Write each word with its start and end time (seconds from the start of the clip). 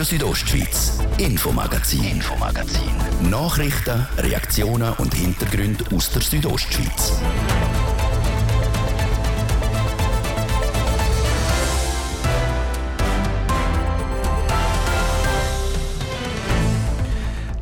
Radio 0.00 0.18
Südostschweiz, 0.18 0.98
Infomagazin, 1.18 2.02
Infomagazin. 2.02 2.88
Nachrichten, 3.28 4.06
Reaktionen 4.16 4.94
und 4.94 5.12
Hintergründe 5.12 5.84
aus 5.94 6.10
der 6.10 6.22
Südostschweiz. 6.22 7.20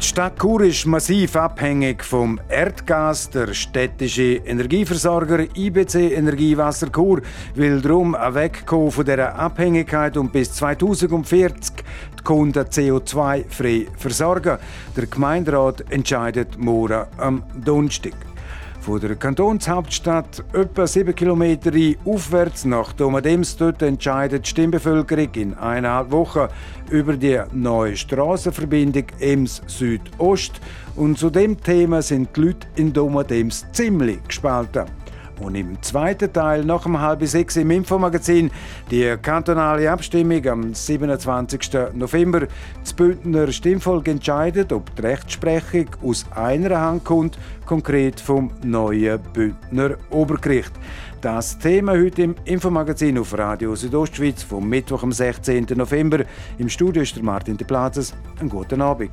Die 0.01 0.05
Stadt 0.21 0.41
Chur 0.41 0.63
ist 0.63 0.87
massiv 0.87 1.37
abhängig 1.37 2.03
vom 2.03 2.41
Erdgas. 2.49 3.31
Der 3.31 3.55
städtische 3.55 4.41
Energieversorger 4.45 5.47
IBC 5.57 6.13
Energiewasser 6.13 6.91
Chur 6.91 7.21
will 7.55 7.81
darum 7.81 8.15
wegkommen 8.15 8.91
von 8.91 9.05
dieser 9.05 9.37
Abhängigkeit 9.37 10.17
und 10.17 10.33
bis 10.33 10.53
2040 10.55 11.85
die 12.19 12.25
Kunden 12.25 12.65
CO2-frei 12.65 13.87
versorgen. 13.97 14.59
Der 14.97 15.07
Gemeinderat 15.07 15.85
entscheidet 15.91 16.59
morgen 16.59 17.07
am 17.17 17.43
Donnerstag. 17.65 18.15
Von 18.81 19.01
der 19.01 19.17
Kantonshauptstadt 19.17 20.45
etwa 20.53 20.87
7 20.87 21.15
Kilometer 21.15 21.73
aufwärts 22.05 22.65
nach 22.65 22.93
Domadems. 22.93 23.57
Dort 23.57 23.83
entscheidet 23.83 24.47
die 24.47 24.51
Stimmbevölkerung 24.51 25.29
in 25.35 25.55
eineinhalb 25.55 26.11
Wochen 26.11 26.49
über 26.91 27.15
die 27.15 27.39
neue 27.53 27.97
Strassenverbindung 27.97 29.05
Ems 29.19 29.61
Südost. 29.67 30.61
Und 30.97 31.19
zu 31.19 31.29
dem 31.29 31.61
Thema 31.61 32.01
sind 32.01 32.35
die 32.35 32.41
Leute 32.41 32.67
in 32.77 32.93
Domadems 32.93 33.67
ziemlich 33.73 34.23
gespalten. 34.27 34.87
Und 35.41 35.55
im 35.55 35.81
zweiten 35.83 36.33
Teil, 36.33 36.65
nach 36.65 36.85
um 36.87 37.01
halb 37.01 37.25
sechs 37.25 37.57
im 37.57 37.71
Infomagazin, 37.71 38.51
die 38.91 39.17
kantonale 39.23 39.91
Abstimmung 39.91 40.47
am 40.47 40.75
27. 40.75 41.95
November. 41.95 42.49
Das 42.81 42.93
Bündner 42.93 43.53
Stimmvolk 43.53 44.09
entscheidet, 44.09 44.73
ob 44.73 44.95
die 44.97 45.03
Rechtsprechung 45.03 45.91
aus 46.03 46.27
einer 46.35 46.81
Hand 46.81 47.05
kommt, 47.05 47.39
konkret 47.67 48.21
vom 48.21 48.51
neuen 48.65 49.21
Bündner 49.33 49.97
Obergericht. 50.11 50.73
Das 51.21 51.59
Thema 51.59 51.93
heute 51.93 52.23
im 52.23 52.35
Infomagazin 52.45 53.19
auf 53.19 53.37
Radio 53.37 53.75
Südostschweiz 53.75 54.43
vom 54.43 54.69
Mittwoch, 54.69 55.03
am 55.03 55.13
16. 55.13 55.67
November. 55.75 56.25
Im 56.59 56.69
Studio 56.69 57.03
ist 57.03 57.17
der 57.17 57.25
Martin 57.25 57.57
de 57.57 57.67
Plazes. 57.67 58.15
Einen 58.39 58.49
guten 58.49 58.81
Abend. 58.81 59.11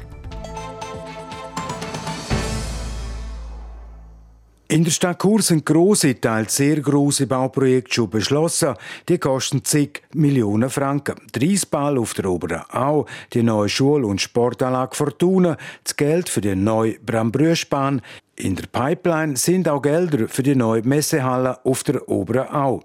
In 4.68 4.84
der 4.84 4.90
Stadt 4.90 5.22
Chur 5.22 5.44
sind 5.44 5.64
grosse, 5.64 6.20
teils 6.20 6.56
sehr 6.56 6.82
grosse 6.82 7.28
Bauprojekte 7.28 7.94
schon 7.94 8.10
beschlossen. 8.10 8.74
Die 9.08 9.20
kosten 9.20 9.64
zig 9.64 10.02
Millionen 10.16 10.72
Franken. 10.72 11.22
Der 11.36 11.48
Eisball 11.48 12.00
auf 12.00 12.16
der 12.16 12.26
Oberen 12.26 12.64
Au, 12.72 13.06
die 13.34 13.44
neue 13.44 13.70
Schul- 13.70 14.04
und 14.04 14.22
Sportanlage 14.22 14.96
Fortuna, 14.96 15.56
das 15.84 15.96
Geld 15.96 16.30
für 16.30 16.42
die 16.42 16.56
neue 16.56 16.98
Brambrüschbahn, 17.00 18.02
in 18.38 18.56
der 18.56 18.68
Pipeline 18.68 19.38
sind 19.38 19.70
auch 19.70 19.82
Gelder 19.82 20.28
für 20.28 20.44
die 20.44 20.56
neue 20.56 20.82
Messehalle 20.82 21.64
auf 21.66 21.84
der 21.84 22.08
Oberen 22.10 22.50
Au. 22.50 22.82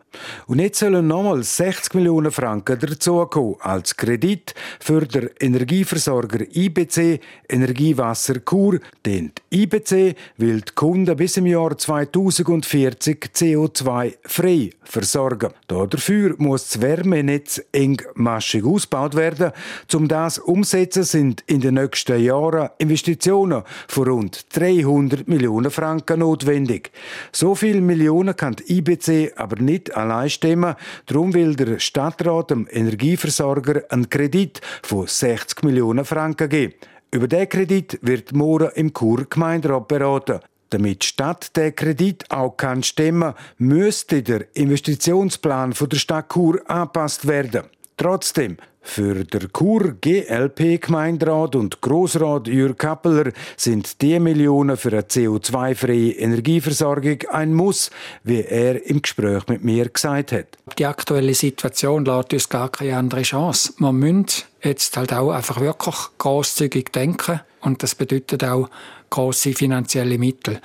Und 0.46 0.60
jetzt 0.60 0.78
sollen 0.78 1.08
nochmal 1.08 1.42
60 1.42 1.94
Millionen 1.94 2.30
Franken 2.30 2.78
dazukommen 2.78 3.56
als 3.60 3.96
Kredit 3.96 4.54
für 4.78 5.00
den 5.06 5.30
Energieversorger 5.40 6.46
IBC 6.54 7.20
Energiewasser 7.48 8.38
Kur. 8.40 8.78
Denn 9.04 9.32
IBC 9.50 10.14
will 10.36 10.60
die 10.60 10.74
Kunden 10.74 11.16
bis 11.16 11.36
im 11.36 11.46
Jahr 11.46 11.76
2040 11.76 13.30
CO2-frei 13.34 14.70
versorgen. 14.84 15.50
Dafür 15.66 16.34
muss 16.38 16.68
das 16.68 16.80
Wärmenetz 16.80 17.60
engmaschig 17.72 18.64
ausgebaut 18.64 19.16
werden. 19.16 19.50
Um 19.92 20.06
das 20.06 20.38
umzusetzen, 20.38 21.02
sind 21.02 21.42
in 21.46 21.60
den 21.60 21.74
nächsten 21.74 22.22
Jahren 22.22 22.70
Investitionen 22.78 23.64
von 23.88 24.04
rund 24.04 24.46
300 24.56 25.26
Millionen 25.26 25.39
Millionen 25.40 25.70
Franken 25.70 26.20
notwendig. 26.20 26.90
So 27.32 27.54
viele 27.54 27.80
Millionen 27.80 28.36
kann 28.36 28.56
die 28.56 28.76
IBC 28.78 29.32
aber 29.36 29.56
nicht 29.56 29.96
allein 29.96 30.28
stemmen. 30.28 30.74
Darum 31.06 31.32
will 31.32 31.56
der 31.56 31.78
Stadtrat 31.78 32.50
dem 32.50 32.68
Energieversorger 32.70 33.84
einen 33.88 34.10
Kredit 34.10 34.60
von 34.82 35.06
60 35.06 35.62
Millionen 35.62 36.04
Franken 36.04 36.50
geben. 36.50 36.74
Über 37.10 37.26
diesen 37.26 37.48
Kredit 37.48 37.98
wird 38.02 38.34
morgen 38.34 38.70
im 38.74 38.92
Chur 38.92 39.24
Gemeinderat 39.30 39.88
beraten. 39.88 40.40
Damit 40.68 41.02
die 41.02 41.06
Stadt 41.06 41.56
den 41.56 41.74
Kredit 41.74 42.30
auch 42.30 42.58
kann 42.58 42.82
stemmen, 42.82 43.32
müsste 43.56 44.22
der 44.22 44.44
Investitionsplan 44.54 45.72
von 45.72 45.88
der 45.88 45.96
Stadt 45.96 46.30
Chur 46.30 46.60
angepasst 46.66 47.26
werden. 47.26 47.62
Trotzdem, 47.96 48.58
für 48.82 49.24
der 49.24 49.48
Chur 49.52 49.94
GLP-Gemeinderat 50.00 51.54
und 51.54 51.80
Grossrat 51.80 52.48
Jürg 52.48 52.78
Kappeler 52.78 53.32
sind 53.56 54.00
die 54.00 54.18
Millionen 54.18 54.76
für 54.76 54.90
eine 54.90 55.02
CO2-freie 55.02 56.12
Energieversorgung 56.12 57.18
ein 57.30 57.54
Muss, 57.54 57.90
wie 58.24 58.42
er 58.42 58.86
im 58.86 59.02
Gespräch 59.02 59.46
mit 59.48 59.64
mir 59.64 59.88
gesagt 59.88 60.32
hat. 60.32 60.46
Die 60.78 60.86
aktuelle 60.86 61.34
Situation 61.34 62.04
lässt 62.04 62.32
uns 62.32 62.48
gar 62.48 62.70
keine 62.70 62.96
andere 62.96 63.22
Chance. 63.22 63.74
Man 63.76 63.98
muss 63.98 64.46
jetzt 64.62 64.96
halt 64.96 65.12
auch 65.12 65.30
einfach 65.30 65.60
wirklich 65.60 65.96
grosszügig 66.18 66.92
denken 66.92 67.40
und 67.60 67.82
das 67.82 67.94
bedeutet 67.94 68.44
auch 68.44 68.68
große 69.10 69.52
finanzielle 69.52 70.18
Mittel. 70.18 70.60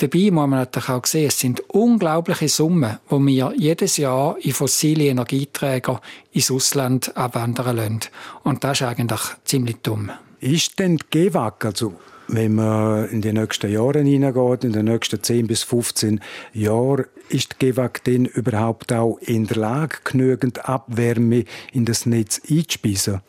Dabei 0.00 0.30
muss 0.30 0.46
man 0.46 0.60
natürlich 0.60 0.88
auch 0.90 1.04
sehen, 1.06 1.26
es 1.26 1.40
sind 1.40 1.60
unglaubliche 1.70 2.48
Summen, 2.48 2.98
die 3.10 3.26
wir 3.26 3.52
jedes 3.56 3.96
Jahr 3.96 4.36
in 4.40 4.52
fossile 4.52 5.06
Energieträger 5.06 6.00
ins 6.32 6.52
Ausland 6.52 7.16
abwandern 7.16 7.76
lassen. 7.76 8.00
Und 8.44 8.62
das 8.62 8.80
ist 8.80 8.86
eigentlich 8.86 9.20
ziemlich 9.44 9.78
dumm. 9.82 10.12
Ist 10.38 10.78
denn 10.78 10.98
die 10.98 11.04
GEWAG, 11.10 11.64
also 11.64 11.94
wenn 12.28 12.54
man 12.54 13.08
in 13.08 13.22
die 13.22 13.32
nächsten 13.32 13.72
Jahre 13.72 14.02
hineingeht, 14.02 14.62
in 14.62 14.72
den 14.72 14.84
nächsten 14.84 15.20
10 15.20 15.48
bis 15.48 15.64
15 15.64 16.20
Jahren, 16.52 17.06
ist 17.28 17.54
die 17.54 17.66
GEWAG 17.66 18.04
denn 18.04 18.24
überhaupt 18.24 18.92
auch 18.92 19.18
in 19.18 19.48
der 19.48 19.56
Lage, 19.56 19.96
genügend 20.04 20.68
Abwärme 20.68 21.44
in 21.72 21.84
das 21.84 22.06
Netz 22.06 22.40
einzuspeisen? 22.48 23.20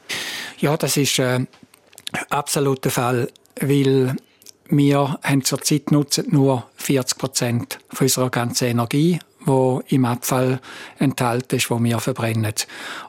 Ja, 0.59 0.77
das 0.77 0.97
ist 0.97 1.17
äh, 1.17 1.47
absolut 2.29 2.85
der 2.85 2.91
Fall, 2.91 3.31
weil 3.59 4.15
wir 4.69 5.19
haben 5.23 5.43
zurzeit 5.43 5.91
nutzen 5.91 6.27
nur 6.29 6.65
40 6.75 7.17
Prozent 7.17 7.79
unserer 7.99 8.29
ganzen 8.29 8.67
Energie, 8.67 9.19
wo 9.41 9.81
im 9.87 10.05
Abfall 10.05 10.59
enthalten 10.99 11.55
ist, 11.55 11.71
wo 11.71 11.81
wir 11.81 11.99
verbrennen. 11.99 12.53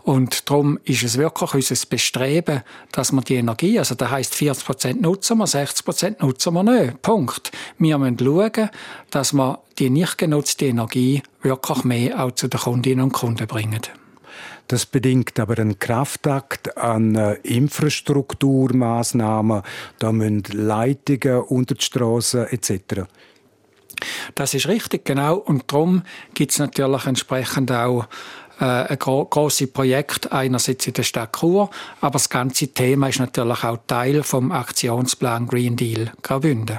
Und 0.03 0.49
darum 0.49 0.79
ist 0.85 1.03
es 1.03 1.19
wirklich 1.19 1.55
unser 1.55 1.87
Bestreben, 1.89 2.63
dass 2.93 3.13
wir 3.13 3.21
die 3.21 3.35
Energie, 3.35 3.79
also 3.79 3.95
das 3.95 4.11
heisst 4.11 4.35
40 4.35 4.65
Prozent 4.65 5.03
nutzen 5.03 5.39
wir, 5.39 5.47
60 5.47 5.85
Prozent 5.85 6.21
nutzen 6.23 6.55
wir 6.55 6.63
nicht. 6.63 7.03
Punkt. 7.03 7.53
Wir 7.79 7.99
müssen 7.99 8.19
schauen, 8.19 8.71
dass 9.11 9.33
wir 9.33 9.59
die 9.79 9.91
nicht 9.91 10.19
genutzte 10.19 10.67
Energie 10.67 11.23
wirklich 11.43 11.85
mehr 11.85 12.25
auch 12.25 12.33
zu 12.33 12.49
den 12.49 12.61
Kundinnen 12.61 13.05
und 13.05 13.13
Kunden 13.13 13.47
bringen. 13.47 13.81
Das 14.71 14.87
bedingt 14.87 15.39
aber 15.41 15.59
einen 15.59 15.81
Kraftakt 15.81 16.79
an 16.79 17.17
äh, 17.17 17.35
Infrastrukturmaßnahmen. 17.43 19.63
Da 19.99 20.13
müssen 20.13 20.45
Leitungen 20.53 21.41
unter 21.41 21.75
die 21.75 21.83
Straßen 21.83 22.47
etc. 22.47 23.03
Das 24.37 24.55
ist 24.55 24.69
richtig, 24.69 25.05
genau. 25.05 25.39
Und 25.39 25.73
darum 25.73 26.05
gibt 26.35 26.53
es 26.53 26.61
natürlich 26.61 27.05
entsprechend 27.05 27.73
auch 27.73 28.07
äh, 28.61 28.65
ein 28.65 28.97
gro 29.01 29.25
große 29.25 29.67
Projekt 29.67 30.31
einerseits 30.31 30.87
in 30.87 30.93
der 30.93 31.03
Stadt 31.03 31.37
Chur, 31.37 31.69
aber 32.01 32.13
das 32.13 32.29
ganze 32.29 32.69
Thema 32.69 33.09
ist 33.09 33.19
natürlich 33.19 33.65
auch 33.65 33.79
Teil 33.89 34.23
vom 34.23 34.53
Aktionsplan 34.53 35.49
Green 35.49 35.75
Deal 35.75 36.13
Graubünden. 36.23 36.79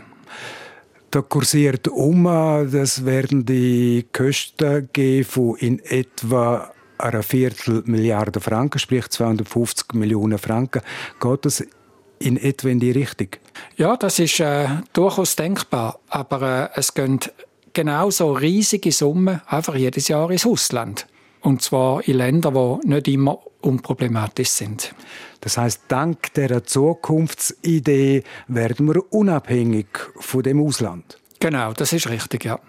Da 1.11 1.21
kursiert 1.21 1.89
um, 1.89 2.23
das 2.23 3.03
werden 3.03 3.45
die 3.45 4.05
Kosten 4.13 4.87
geben 4.93 5.25
von 5.25 5.57
in 5.57 5.79
etwa 5.79 6.71
einer 7.01 7.23
Viertelmilliarde 7.23 8.39
Franken, 8.39 8.79
sprich 8.79 9.09
250 9.09 9.93
Millionen 9.93 10.37
Franken. 10.37 10.81
Geht 11.19 11.45
das 11.45 11.63
in 12.19 12.37
etwa 12.37 12.69
in 12.69 12.79
die 12.79 12.91
Richtung? 12.91 13.29
Ja, 13.77 13.97
das 13.97 14.19
ist 14.19 14.39
äh, 14.39 14.67
durchaus 14.93 15.35
denkbar. 15.35 15.99
Aber 16.07 16.71
äh, 16.75 16.79
es 16.79 16.93
gehen 16.93 17.19
genauso 17.73 18.33
riesige 18.33 18.91
Summen 18.91 19.41
einfach 19.47 19.75
jedes 19.75 20.07
Jahr 20.07 20.29
ins 20.31 20.45
Ausland. 20.45 21.07
Und 21.41 21.61
zwar 21.61 22.07
in 22.07 22.17
Länder, 22.17 22.51
die 22.51 22.87
nicht 22.87 23.07
immer 23.07 23.39
unproblematisch 23.61 24.49
sind. 24.49 24.93
Das 25.41 25.57
heißt, 25.57 25.83
dank 25.87 26.33
der 26.35 26.63
Zukunftsidee 26.63 28.23
werden 28.47 28.87
wir 28.87 29.11
unabhängig 29.11 29.87
von 30.19 30.43
dem 30.43 30.61
Ausland. 30.61 31.17
Genau, 31.39 31.73
das 31.73 31.93
ist 31.93 32.07
richtig, 32.09 32.45
ja. 32.45 32.59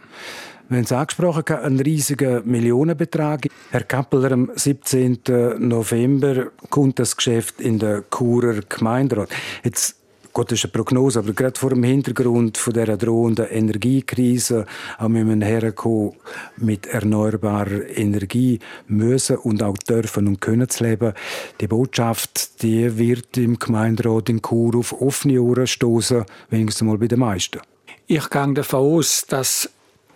Wir 0.72 0.78
haben 0.78 0.84
es 0.84 0.92
angesprochen, 0.92 1.56
ein 1.56 1.80
riesiger 1.80 2.40
Millionenbetrag. 2.44 3.46
Herr 3.72 3.82
Kappeler, 3.82 4.32
am 4.32 4.50
17. 4.54 5.18
November 5.58 6.46
kommt 6.70 6.98
das 6.98 7.14
Geschäft 7.14 7.60
in 7.60 7.78
der 7.78 8.04
Churer 8.10 8.60
Gemeinderat. 8.66 9.28
Jetzt 9.62 9.96
Gott, 10.32 10.50
das 10.50 10.60
ist 10.60 10.64
eine 10.64 10.72
Prognose, 10.72 11.18
aber 11.18 11.34
gerade 11.34 11.60
vor 11.60 11.68
dem 11.68 11.82
Hintergrund 11.82 12.56
von 12.56 12.72
der 12.72 12.96
drohenden 12.96 13.48
Energiekrise 13.50 14.64
haben 14.96 15.40
wir 15.40 15.46
herkommen, 15.46 16.14
mit 16.56 16.86
erneuerbarer 16.86 17.94
Energie 17.94 18.58
müssen 18.86 19.36
und 19.36 19.62
auch 19.62 19.76
dürfen 19.76 20.26
und 20.26 20.40
können 20.40 20.70
zu 20.70 20.84
leben. 20.84 21.12
Die 21.60 21.68
Botschaft, 21.68 22.62
die 22.62 22.96
wird 22.96 23.36
im 23.36 23.58
Gemeinderat 23.58 24.30
in 24.30 24.40
Chur 24.40 24.74
auf 24.76 24.98
offene 25.02 25.42
Ohren 25.42 25.66
stoßen, 25.66 26.24
wenigstens 26.48 26.86
mal 26.86 26.96
bei 26.96 27.08
den 27.08 27.18
meisten. 27.18 27.60
Ich 28.06 28.30
gehe 28.30 28.54
davon 28.54 28.80
aus, 28.80 29.26
dass 29.28 29.68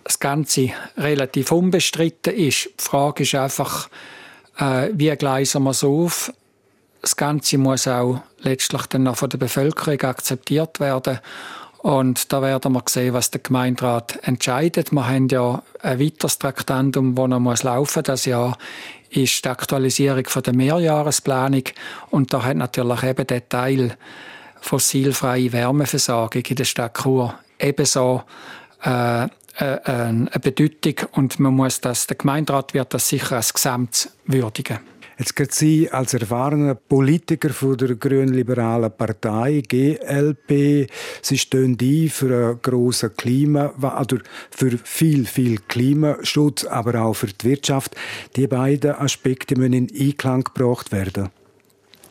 das 0.07 0.19
Ganze 0.19 0.69
relativ 0.97 1.51
unbestritten 1.51 2.33
ist. 2.33 2.69
Die 2.79 2.83
Frage 2.83 3.23
ist 3.23 3.35
einfach, 3.35 3.89
äh, 4.57 4.89
wie 4.93 5.13
gleisen 5.15 5.63
wir 5.63 5.71
es 5.71 5.83
auf? 5.83 6.31
Das 7.01 7.15
Ganze 7.15 7.57
muss 7.57 7.87
auch 7.87 8.21
letztlich 8.39 8.85
dann 8.87 9.03
noch 9.03 9.17
von 9.17 9.29
der 9.29 9.37
Bevölkerung 9.37 9.99
akzeptiert 10.01 10.79
werden. 10.79 11.19
Und 11.79 12.31
da 12.33 12.41
werden 12.41 12.73
wir 12.73 12.83
sehen, 12.87 13.13
was 13.13 13.31
der 13.31 13.41
Gemeinderat 13.41 14.19
entscheidet. 14.23 14.91
Wir 14.91 15.07
haben 15.07 15.27
ja 15.27 15.61
ein 15.81 15.99
weiteres 15.99 16.39
Traktandum, 16.39 17.13
das 17.13 17.27
noch 17.27 17.39
muss 17.39 17.63
laufen 17.63 18.03
Das 18.03 18.25
Jahr 18.25 18.57
ist 19.09 19.43
die 19.43 19.49
Aktualisierung 19.49 20.23
der 20.23 20.55
Mehrjahresplanung. 20.55 21.63
Und 22.09 22.33
da 22.33 22.43
hat 22.43 22.57
natürlich 22.57 23.03
eben 23.03 23.27
der 23.27 23.47
Teil 23.47 23.97
fossilfreie 24.59 25.51
Wärmeversorgung 25.51 26.43
in 26.43 26.55
der 26.55 26.65
Stadt 26.65 26.97
Chur 26.97 27.35
ebenso 27.59 28.23
äh, 28.83 29.27
eine 29.57 30.29
Bedeutung 30.41 31.07
und 31.13 31.39
man 31.39 31.53
muss 31.55 31.81
das, 31.81 32.07
der 32.07 32.17
Gemeinderat 32.17 32.73
wird 32.73 32.93
das 32.93 33.09
sicher 33.09 33.37
als 33.37 33.53
Gesamt 33.53 34.09
würdigen. 34.25 34.79
Jetzt 35.19 35.35
geht 35.35 35.51
Sie 35.51 35.89
als 35.89 36.13
erfahrener 36.13 36.75
Politiker 36.75 37.49
von 37.49 37.75
der 37.75 37.95
grün-liberalen 37.95 38.91
Partei 38.91 39.63
GLP, 39.67 40.87
Sie 41.23 41.37
stehen 41.39 41.75
ein 41.81 42.09
für 42.09 42.25
einen 42.25 42.61
grossen 42.61 43.15
Klima, 43.17 43.73
oder 43.79 44.19
für 44.51 44.77
viel, 44.77 45.25
viel 45.25 45.57
Klimaschutz, 45.67 46.65
aber 46.65 47.01
auch 47.01 47.15
für 47.15 47.27
die 47.27 47.49
Wirtschaft. 47.49 47.95
Die 48.35 48.45
beiden 48.45 48.91
Aspekte 48.91 49.55
müssen 49.57 49.73
in 49.73 49.89
Einklang 49.99 50.43
gebracht 50.43 50.91
werden. 50.91 51.29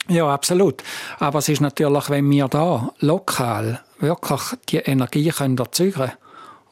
Ja, 0.09 0.27
absolut. 0.27 0.83
Aber 1.21 1.39
es 1.39 1.49
ist 1.49 1.61
natürlich, 1.61 2.11
wenn 2.11 2.29
wir 2.29 2.49
da 2.49 2.93
lokal 2.99 3.83
wirklich 4.01 4.41
die 4.69 4.79
Energie 4.79 5.31
können 5.31 5.59
erzeugen 5.59 5.93
können, 5.93 6.13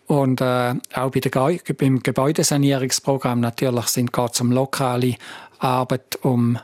und 0.06 0.40
äh, 0.40 0.74
auch 0.94 1.10
bei 1.10 1.20
der 1.20 1.30
beim 1.78 2.02
Gebäudesanierungsprogramm 2.02 3.40
natürlich 3.40 3.86
sind 3.86 4.16
es 4.16 4.40
um 4.40 4.52
lokale 4.52 5.16
Arbeit, 5.58 6.18
um 6.22 6.58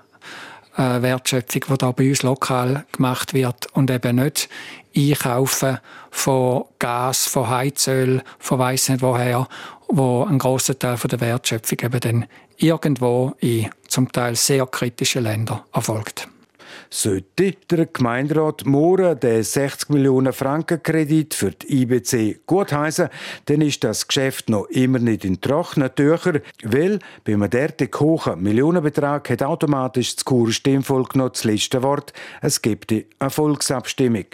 äh, 0.76 1.02
Wertschöpfung, 1.02 1.62
die 1.69 1.78
da 1.78 1.92
bei 1.92 2.08
uns 2.08 2.22
lokal 2.22 2.84
gemacht 2.92 3.34
wird 3.34 3.66
und 3.72 3.90
eben 3.90 4.16
nicht 4.16 4.48
Einkaufen 4.96 5.78
von 6.10 6.64
Gas, 6.78 7.26
von 7.26 7.48
Heizöl, 7.48 8.22
von 8.38 8.58
weiss 8.58 8.88
nicht 8.88 9.02
woher, 9.02 9.48
wo 9.88 10.25
ein 10.25 10.38
großer 10.38 10.78
Teil 10.78 10.96
von 10.96 11.08
der 11.08 11.20
Wertschöpfung 11.20 11.78
eben 11.82 12.00
dann 12.00 12.26
irgendwo 12.56 13.34
in 13.38 13.70
zum 13.88 14.10
Teil 14.12 14.37
sehr 14.37 14.66
kritischen 14.66 15.22
Ländern 15.22 15.60
erfolgt. 15.72 16.28
Sollte 16.92 17.52
der 17.70 17.87
Gemeinderat 17.87 18.66
morgen 18.66 19.20
den 19.20 19.44
60 19.44 19.90
Millionen 19.90 20.32
Franken 20.32 20.82
Kredit 20.82 21.34
für 21.34 21.52
die 21.52 21.82
IBC 21.82 22.40
gutheißen, 22.46 23.10
dann 23.44 23.60
ist 23.60 23.84
das 23.84 24.08
Geschäft 24.08 24.50
noch 24.50 24.66
immer 24.66 24.98
nicht 24.98 25.25
in 25.25 25.40
trockenen 25.40 25.94
Tüchern, 25.94 26.40
weil 26.64 26.98
bei 27.22 27.34
einem 27.34 27.48
derartig 27.48 27.94
hohen 28.00 28.42
Millionenbetrag 28.42 29.31
hat 29.31 29.42
automatisch 29.44 30.16
das 30.16 30.25
Churer 30.25 30.50
Stimmvolk 30.50 31.14
noch 31.14 31.28
das 31.28 31.44
letzte 31.44 31.84
Wort. 31.84 32.12
Es 32.42 32.60
gibt 32.60 32.92
eine 32.92 33.31
Volksabstimmung. 33.31 34.26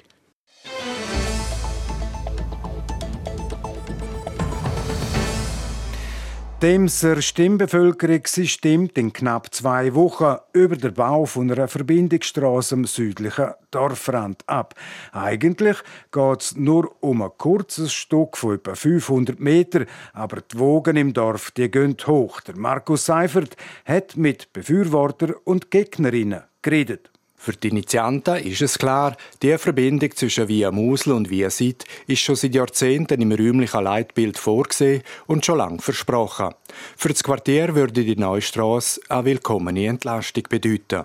Demser 6.62 7.20
Stimmbevölkerung 7.20 8.22
sie 8.24 8.48
stimmt 8.48 8.96
in 8.96 9.12
knapp 9.12 9.52
zwei 9.52 9.94
Wochen 9.94 10.36
über 10.54 10.76
den 10.76 10.94
Bau 10.94 11.26
von 11.26 11.52
einer 11.52 11.68
Verbindungsstraße 11.68 12.76
am 12.76 12.86
südlichen 12.86 13.50
Dorfrand 13.70 14.42
ab. 14.48 14.74
Eigentlich 15.12 15.76
geht 16.10 16.40
es 16.40 16.56
nur 16.56 16.96
um 17.02 17.20
ein 17.20 17.30
kurzes 17.36 17.92
Stück 17.92 18.38
von 18.38 18.54
etwa 18.54 18.74
500 18.74 19.38
Meter, 19.38 19.84
aber 20.14 20.40
die 20.40 20.58
Wogen 20.58 20.96
im 20.96 21.12
Dorf 21.12 21.50
die 21.50 21.70
gehen 21.70 21.94
hoch. 22.06 22.40
Der 22.40 22.56
Markus 22.56 23.04
Seifert 23.04 23.54
hat 23.84 24.16
mit 24.16 24.50
Befürworter 24.54 25.34
und 25.44 25.70
Gegnerinnen 25.70 26.40
geredet. 26.62 27.10
Für 27.46 27.52
die 27.52 27.68
Initianten 27.68 28.38
ist 28.38 28.60
es 28.60 28.76
klar, 28.76 29.16
die 29.40 29.56
Verbindung 29.56 30.10
zwischen 30.16 30.48
Via 30.48 30.72
Musel 30.72 31.12
und 31.12 31.30
Via 31.30 31.48
Sid 31.48 31.84
ist 32.08 32.18
schon 32.18 32.34
seit 32.34 32.56
Jahrzehnten 32.56 33.22
im 33.22 33.30
räumlichen 33.30 33.84
Leitbild 33.84 34.36
vorgesehen 34.36 35.04
und 35.28 35.46
schon 35.46 35.58
lange 35.58 35.78
versprochen. 35.78 36.56
Für 36.96 37.10
das 37.10 37.22
Quartier 37.22 37.76
würde 37.76 38.02
die 38.02 38.16
neue 38.16 38.42
Strasse 38.42 39.00
eine 39.08 39.26
willkommene 39.26 39.86
Entlastung 39.86 40.42
bedeuten. 40.50 41.04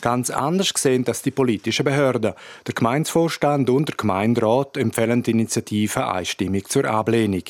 Ganz 0.00 0.30
anders 0.30 0.72
gesehen 0.72 1.04
als 1.08 1.22
die 1.22 1.32
politischen 1.32 1.84
Behörden. 1.84 2.34
Der 2.64 2.74
Gemeindevorstand 2.74 3.68
und 3.68 3.88
der 3.88 3.96
Gemeinderat 3.96 4.76
empfehlen 4.76 5.24
die 5.24 5.32
Initiative 5.32 6.06
einstimmig 6.06 6.68
zur 6.68 6.84
Ablehnung. 6.84 7.42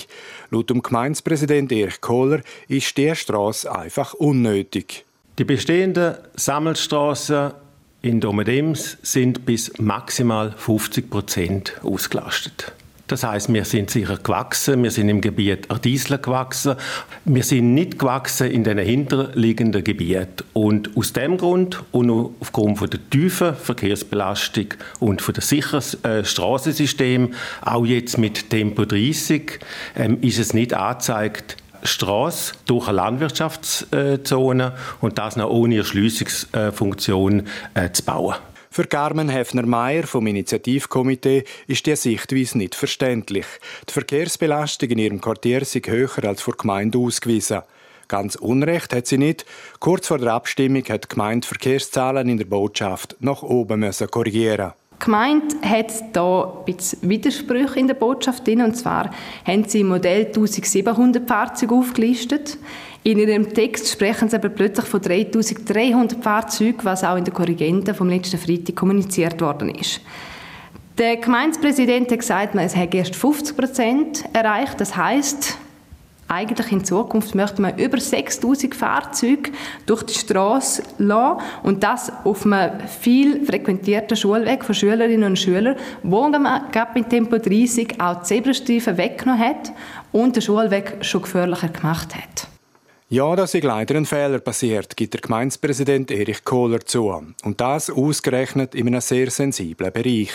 Laut 0.48 0.70
dem 0.70 0.80
Gemeindepräsident 0.80 1.70
Erich 1.72 2.00
Kohler 2.00 2.40
ist 2.68 2.96
die 2.96 3.14
Straße 3.14 3.70
einfach 3.70 4.14
unnötig. 4.14 5.04
Die 5.38 5.44
bestehenden 5.44 6.16
Sammelstraßen 6.36 7.67
in 8.02 8.20
Domedems 8.20 8.96
sind 9.02 9.44
bis 9.44 9.78
maximal 9.78 10.52
50 10.56 11.10
Prozent 11.10 11.72
ausgelastet. 11.82 12.72
Das 13.08 13.24
heißt, 13.24 13.50
wir 13.52 13.64
sind 13.64 13.88
sicher 13.88 14.18
gewachsen, 14.18 14.82
wir 14.82 14.90
sind 14.90 15.08
im 15.08 15.22
Gebiet 15.22 15.70
Ardisler 15.70 16.18
gewachsen, 16.18 16.76
wir 17.24 17.42
sind 17.42 17.72
nicht 17.72 17.98
gewachsen 17.98 18.50
in 18.50 18.64
den 18.64 18.76
hinterliegenden 18.76 19.82
Gebieten. 19.82 20.44
Und 20.52 20.94
aus 20.94 21.14
dem 21.14 21.38
Grund 21.38 21.82
und 21.90 22.10
aufgrund 22.38 22.78
von 22.78 22.90
der 22.90 23.00
tiefen 23.08 23.56
Verkehrsbelastung 23.56 24.74
und 25.00 25.22
von 25.22 25.32
der 25.32 25.42
sicheren 25.42 25.82
äh, 26.04 26.22
Straßensystem, 26.22 27.32
auch 27.62 27.86
jetzt 27.86 28.18
mit 28.18 28.50
Tempo 28.50 28.84
30, 28.84 29.58
ähm, 29.96 30.18
ist 30.20 30.38
es 30.38 30.52
nicht 30.52 30.74
angezeigt, 30.74 31.56
Straße 31.82 32.54
durch 32.66 32.88
eine 32.88 32.96
Landwirtschaftszone 32.96 34.72
und 35.00 35.18
das 35.18 35.36
noch 35.36 35.50
ohne 35.50 35.76
Erschliessungsfunktion 35.78 37.46
äh, 37.74 37.90
zu 37.92 38.04
bauen. 38.04 38.36
Für 38.70 38.84
Carmen 38.84 39.28
Hefner-Meyer 39.28 40.06
vom 40.06 40.26
Initiativkomitee 40.26 41.44
ist 41.66 41.86
die 41.86 41.96
Sichtweise 41.96 42.58
nicht 42.58 42.74
verständlich. 42.74 43.46
Die 43.88 43.92
Verkehrsbelastung 43.92 44.90
in 44.90 44.98
ihrem 44.98 45.20
Quartier 45.20 45.64
sei 45.64 45.80
höher 45.80 46.24
als 46.24 46.42
vor 46.42 46.54
Gemeinde 46.56 46.98
ausgewiesen. 46.98 47.62
Ganz 48.08 48.36
Unrecht 48.36 48.94
hat 48.94 49.06
sie 49.06 49.18
nicht. 49.18 49.44
Kurz 49.80 50.06
vor 50.06 50.18
der 50.18 50.32
Abstimmung 50.32 50.84
hat 50.88 51.04
die 51.04 51.08
Gemeinde 51.08 51.46
Verkehrszahlen 51.46 52.28
in 52.28 52.38
der 52.38 52.44
Botschaft 52.44 53.16
nach 53.20 53.42
oben 53.42 53.80
müssen 53.80 54.10
korrigieren. 54.10 54.72
Die 55.00 55.04
Gemeinde 55.04 55.56
hat 55.62 55.92
hier 56.12 56.52
ein 56.66 57.08
Widersprüche 57.08 57.78
in 57.78 57.86
der 57.86 57.94
Botschaft 57.94 58.46
drin. 58.46 58.62
Und 58.62 58.76
zwar 58.76 59.10
haben 59.46 59.64
sie 59.64 59.80
im 59.80 59.88
Modell 59.88 60.26
1700 60.26 61.26
Fahrzeuge 61.28 61.74
aufgelistet. 61.74 62.58
In 63.04 63.18
ihrem 63.18 63.54
Text 63.54 63.90
sprechen 63.90 64.28
sie 64.28 64.36
aber 64.36 64.48
plötzlich 64.48 64.86
von 64.86 65.00
3300 65.00 66.22
Fahrzeugen, 66.22 66.80
was 66.82 67.04
auch 67.04 67.16
in 67.16 67.24
der 67.24 67.32
Korrigende 67.32 67.94
vom 67.94 68.08
letzten 68.08 68.38
Freitag 68.38 68.76
kommuniziert 68.76 69.40
worden 69.40 69.70
ist. 69.70 70.00
Der 70.98 71.16
Gemeindepräsident 71.16 72.10
hat 72.10 72.18
gesagt, 72.18 72.54
es 72.56 72.74
hätte 72.74 72.96
erst 72.96 73.14
50 73.14 73.56
Prozent 73.56 74.24
erreicht. 74.32 74.80
Das 74.80 74.96
heißt, 74.96 75.56
eigentlich 76.28 76.72
in 76.72 76.84
Zukunft 76.84 77.34
möchte 77.34 77.62
man 77.62 77.78
über 77.78 77.98
6000 77.98 78.74
Fahrzeuge 78.74 79.50
durch 79.86 80.02
die 80.04 80.14
Straße 80.14 80.82
lassen 80.98 81.40
und 81.62 81.82
das 81.82 82.12
auf 82.24 82.44
einem 82.44 82.86
viel 82.86 83.44
frequentierten 83.44 84.16
Schulweg 84.16 84.64
von 84.64 84.74
Schülerinnen 84.74 85.30
und 85.30 85.38
Schülern, 85.38 85.76
wo 86.02 86.28
man 86.28 86.70
gerade 86.70 86.92
mit 86.94 87.08
Tempo 87.08 87.38
30 87.38 88.00
auch 88.00 88.20
die 88.20 88.24
Zebrastreifen 88.24 88.96
weggenommen 88.98 89.40
hat 89.40 89.72
und 90.12 90.36
den 90.36 90.42
Schulweg 90.42 90.98
schon 91.02 91.22
gefährlicher 91.22 91.68
gemacht 91.68 92.14
hat. 92.14 92.48
Ja, 93.10 93.34
da 93.34 93.44
ist 93.44 93.54
leider 93.54 93.94
ein 93.94 94.04
Fehler 94.04 94.38
passiert, 94.38 94.94
gibt 94.94 95.14
der 95.14 95.22
Gemeindepräsident 95.22 96.10
Erich 96.10 96.44
Kohler 96.44 96.80
zu. 96.84 97.08
Und 97.42 97.58
das 97.58 97.88
ausgerechnet 97.88 98.74
in 98.74 98.86
einem 98.86 99.00
sehr 99.00 99.30
sensiblen 99.30 99.90
Bereich. 99.90 100.30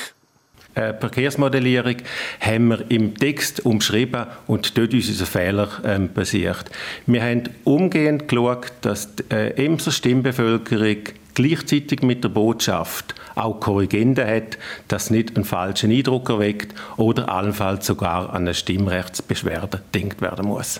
Äh, 0.76 0.94
Verkehrsmodellierung 1.00 1.98
haben 2.40 2.68
wir 2.70 2.92
im 2.92 3.16
Text 3.16 3.66
umschrieben 3.66 4.26
und 4.48 4.78
dort 4.78 4.94
ist 4.94 5.10
unser 5.10 5.26
Fehler 5.26 5.70
ähm, 5.86 6.10
passiert. 6.10 6.66
Wir 7.06 7.24
haben 7.24 7.44
umgehend 7.64 8.28
geschaut, 8.28 8.72
dass 8.82 9.16
die 9.16 9.24
äh, 9.32 9.66
Emser 9.66 9.92
Stimmbevölkerung 9.92 10.98
gleichzeitig 11.36 12.02
mit 12.02 12.24
der 12.24 12.30
Botschaft 12.30 13.16
auch 13.36 13.60
Korrigenden 13.60 14.28
hat, 14.28 14.58
dass 14.88 15.10
nicht 15.10 15.36
einen 15.36 15.46
falschen 15.46 15.92
Eindruck 15.92 16.30
erweckt 16.30 16.74
oder 16.98 17.30
allenfalls 17.30 17.86
sogar 17.86 18.30
an 18.30 18.44
eine 18.44 18.54
Stimmrechtsbeschwerde 18.54 19.82
denkt 19.94 20.22
werden 20.22 20.48
muss. 20.48 20.80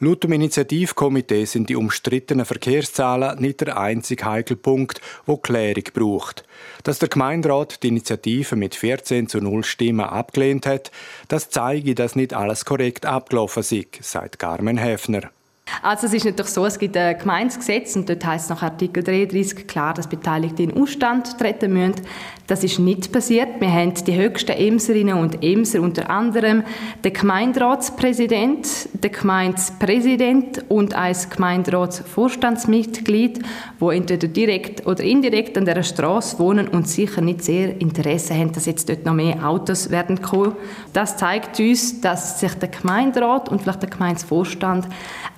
Laut 0.00 0.24
dem 0.24 0.32
Initiativkomitee 0.32 1.44
sind 1.44 1.68
die 1.68 1.76
umstrittenen 1.76 2.44
Verkehrszahlen 2.44 3.40
nicht 3.40 3.60
der 3.60 3.78
einzige 3.78 4.24
heikle 4.24 4.56
Punkt, 4.56 5.00
wo 5.24 5.36
Klärung 5.36 5.84
braucht. 5.94 6.44
Dass 6.82 6.98
der 6.98 7.08
Gemeinderat 7.08 7.82
die 7.82 7.88
Initiative 7.88 8.56
mit 8.56 8.74
14 8.74 9.28
zu 9.28 9.38
0 9.38 9.62
Stimmen 9.62 10.06
abgelehnt 10.06 10.66
hat, 10.66 10.90
das 11.28 11.48
zeige, 11.48 11.94
dass 11.94 12.16
nicht 12.16 12.34
alles 12.34 12.64
korrekt 12.64 13.06
abgelaufen 13.06 13.62
sei, 13.62 13.86
sagt 14.00 14.38
Carmen 14.38 14.78
Häfner. 14.78 15.30
Also 15.82 16.06
es 16.06 16.14
ist 16.14 16.24
natürlich 16.24 16.52
so, 16.52 16.66
es 16.66 16.78
gibt 16.78 16.96
ein 16.96 17.18
Gemeindegesetz 17.18 17.96
und 17.96 18.08
dort 18.08 18.24
heißt 18.24 18.50
nach 18.50 18.62
Artikel 18.62 19.02
33 19.02 19.66
klar, 19.66 19.94
dass 19.94 20.08
Beteiligte 20.08 20.62
in 20.62 20.76
Ausstand 20.76 21.38
treten 21.38 21.72
müssen. 21.72 22.02
Das 22.46 22.62
ist 22.62 22.78
nicht 22.78 23.10
passiert. 23.10 23.58
Wir 23.58 23.72
haben 23.72 23.94
die 23.94 24.14
höchsten 24.14 24.52
Emserinnen 24.52 25.14
und 25.14 25.42
Emser, 25.42 25.80
unter 25.80 26.10
anderem 26.10 26.62
den 27.02 27.14
Gemeinderatspräsident, 27.14 28.90
den 28.92 29.12
Gemeindepräsident 29.12 30.66
und 30.68 30.94
ein 30.94 31.16
Gemeinderatsvorstandsmitglied, 31.30 33.40
wo 33.78 33.90
entweder 33.90 34.28
direkt 34.28 34.86
oder 34.86 35.02
indirekt 35.02 35.56
an 35.56 35.64
der 35.64 35.82
Straße 35.82 36.38
wohnen 36.38 36.68
und 36.68 36.86
sicher 36.86 37.22
nicht 37.22 37.42
sehr 37.42 37.80
Interesse 37.80 38.34
haben, 38.34 38.52
dass 38.52 38.66
jetzt 38.66 38.90
dort 38.90 39.06
noch 39.06 39.14
mehr 39.14 39.48
Autos 39.48 39.88
werden 39.88 40.20
kommen. 40.20 40.52
Das 40.92 41.16
zeigt 41.16 41.58
uns, 41.60 42.02
dass 42.02 42.40
sich 42.40 42.52
der 42.54 42.68
Gemeinderat 42.68 43.48
und 43.48 43.62
vielleicht 43.62 43.80
der 43.80 43.88
Gemeindevorstand 43.88 44.86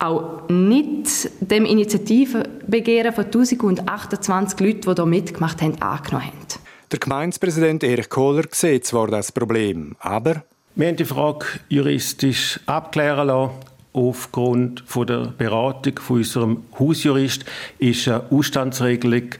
auch 0.00 0.48
nicht 0.48 1.30
dem 1.40 1.66
Initiativbegehren 1.66 3.12
von 3.12 3.26
1028 3.26 4.58
Leuten, 4.58 4.80
die 4.80 4.92
hier 4.92 5.06
mitgemacht 5.06 5.62
haben, 5.62 5.80
angenommen 5.80 6.26
haben. 6.26 6.65
Der 6.92 7.00
Gemeindepräsident 7.00 7.82
Erich 7.82 8.08
Kohler 8.08 8.44
sieht 8.52 8.86
zwar 8.86 9.08
das 9.08 9.32
Problem, 9.32 9.96
aber... 9.98 10.44
Wir 10.76 10.86
haben 10.86 10.96
die 10.96 11.04
Frage 11.04 11.46
juristisch 11.68 12.60
abklären 12.66 13.26
lassen. 13.26 13.54
Aufgrund 13.92 14.84
der 14.94 15.32
Beratung 15.36 15.98
von 15.98 16.18
unserem 16.18 16.62
Hausjurist 16.78 17.44
ist 17.80 18.06
eine 18.06 18.22
Ausstandsregelung 18.30 19.30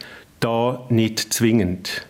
da 0.41 0.85
nicht 0.89 1.33
zwingend. 1.35 2.07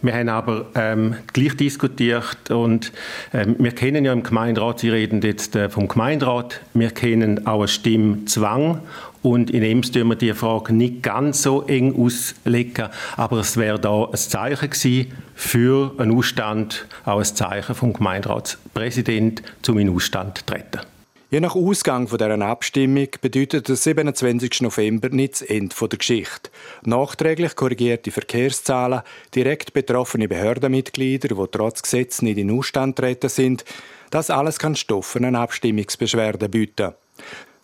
Wir 0.00 0.14
haben 0.14 0.28
aber 0.28 0.66
ähm, 0.76 1.16
gleich 1.32 1.56
diskutiert 1.56 2.52
und 2.52 2.92
ähm, 3.34 3.56
wir 3.58 3.72
kennen 3.72 4.04
ja 4.04 4.12
im 4.12 4.22
Gemeinderat, 4.22 4.78
Sie 4.78 4.90
reden 4.90 5.22
jetzt 5.22 5.56
äh, 5.56 5.68
vom 5.68 5.88
Gemeinderat, 5.88 6.60
wir 6.72 6.90
kennen 6.90 7.48
auch 7.48 7.60
einen 7.60 7.68
Stimmzwang 7.68 8.82
und 9.22 9.50
in 9.50 9.62
Ems 9.62 9.90
tun 9.90 10.08
wir 10.08 10.16
die 10.16 10.32
Frage 10.32 10.72
nicht 10.72 11.02
ganz 11.02 11.42
so 11.42 11.62
eng 11.62 11.94
auslegen, 11.94 12.88
aber 13.16 13.38
es 13.38 13.56
wäre 13.56 13.78
da 13.78 14.04
ein 14.04 14.16
Zeichen 14.16 14.70
gewesen 14.70 15.12
für 15.34 15.94
einen 15.98 16.16
Ausstand, 16.16 16.86
auch 17.04 17.18
ein 17.18 17.24
Zeichen 17.24 17.74
vom 17.74 17.92
Gemeinderatspräsident, 17.92 19.42
zum 19.62 19.78
in 19.78 19.94
Ausstand 19.94 20.38
zu 20.38 20.46
treten. 20.46 20.80
Je 21.30 21.40
nach 21.40 21.54
Ausgang 21.54 22.06
dieser 22.06 22.40
Abstimmung 22.40 23.08
bedeutet 23.20 23.68
der 23.68 23.76
27. 23.76 24.62
November 24.62 25.10
nicht 25.10 25.34
das 25.34 25.42
Ende 25.42 25.76
der 25.78 25.98
Geschichte. 25.98 26.50
Nachträglich 26.84 27.54
korrigierte 27.54 28.10
Verkehrszahlen, 28.10 29.02
direkt 29.34 29.74
betroffene 29.74 30.26
Behördenmitglieder, 30.26 31.28
die 31.28 31.50
trotz 31.52 31.82
Gesetz 31.82 32.22
nicht 32.22 32.38
in 32.38 32.50
Ausstand 32.50 32.96
treten 32.96 33.28
sind, 33.28 33.66
das 34.10 34.30
alles 34.30 34.58
kann 34.58 34.74
Stoff 34.74 35.16
eine 35.16 35.38
Abstimmungsbeschwerde 35.38 36.48
bieten. 36.48 36.94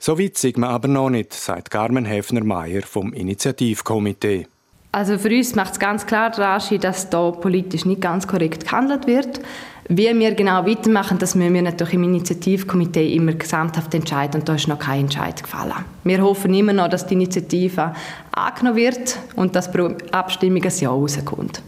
So 0.07 0.19
weit 0.19 0.37
sind 0.37 0.59
wir 0.59 0.69
aber 0.69 0.87
noch 0.87 1.09
nicht, 1.09 1.33
sagt 1.33 1.71
Carmen 1.71 2.05
Häfner-Meyer 2.05 2.83
vom 2.83 3.15
Initiativkomitee. 3.15 4.47
Also 4.93 5.17
für 5.17 5.31
uns 5.31 5.55
macht 5.55 5.73
es 5.73 5.79
ganz 5.79 6.05
klar, 6.05 6.29
dass 6.29 7.09
da 7.09 7.31
politisch 7.31 7.87
nicht 7.87 8.03
ganz 8.03 8.29
korrekt 8.29 8.65
gehandelt 8.67 9.07
wird. 9.07 9.41
Wie 9.89 10.15
wir 10.15 10.35
genau 10.35 10.67
weitermachen, 10.67 11.17
das 11.17 11.35
müssen 11.35 11.55
wir 11.55 11.63
natürlich 11.63 11.95
im 11.95 12.05
Initiativkomitee 12.05 13.15
immer 13.15 13.33
gesamthaft 13.33 13.95
entscheiden 13.95 14.43
und 14.43 14.47
da 14.47 14.57
ist 14.57 14.69
noch 14.69 14.79
kein 14.79 15.05
Entscheid 15.05 15.43
gefallen. 15.43 15.87
Wir 16.05 16.21
hoffen 16.21 16.53
immer 16.53 16.75
noch, 16.75 16.89
dass 16.89 17.07
die 17.07 17.15
Initiative 17.15 17.95
angenommen 18.33 18.77
wird 18.77 19.19
und 19.37 19.57
dass 19.57 19.73
pro 19.73 19.89
Abstimmung 20.13 20.63
ein 20.63 20.73
Ja 20.81 20.91
rauskommt. 20.91 21.63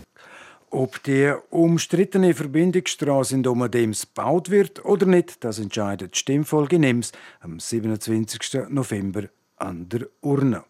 Ob 0.76 1.02
die 1.04 1.32
umstrittene 1.48 2.34
Verbindungsstraße 2.34 3.34
in 3.34 3.42
Domadems 3.42 4.02
gebaut 4.02 4.50
wird 4.50 4.84
oder 4.84 5.06
nicht, 5.06 5.42
das 5.42 5.58
entscheidet 5.58 6.12
die 6.12 6.18
Stimmfolge 6.18 6.78
Nems 6.78 7.12
am 7.40 7.58
27. 7.58 8.68
November 8.68 9.22
an 9.56 9.88
der 9.88 10.06
Urne. 10.20 10.64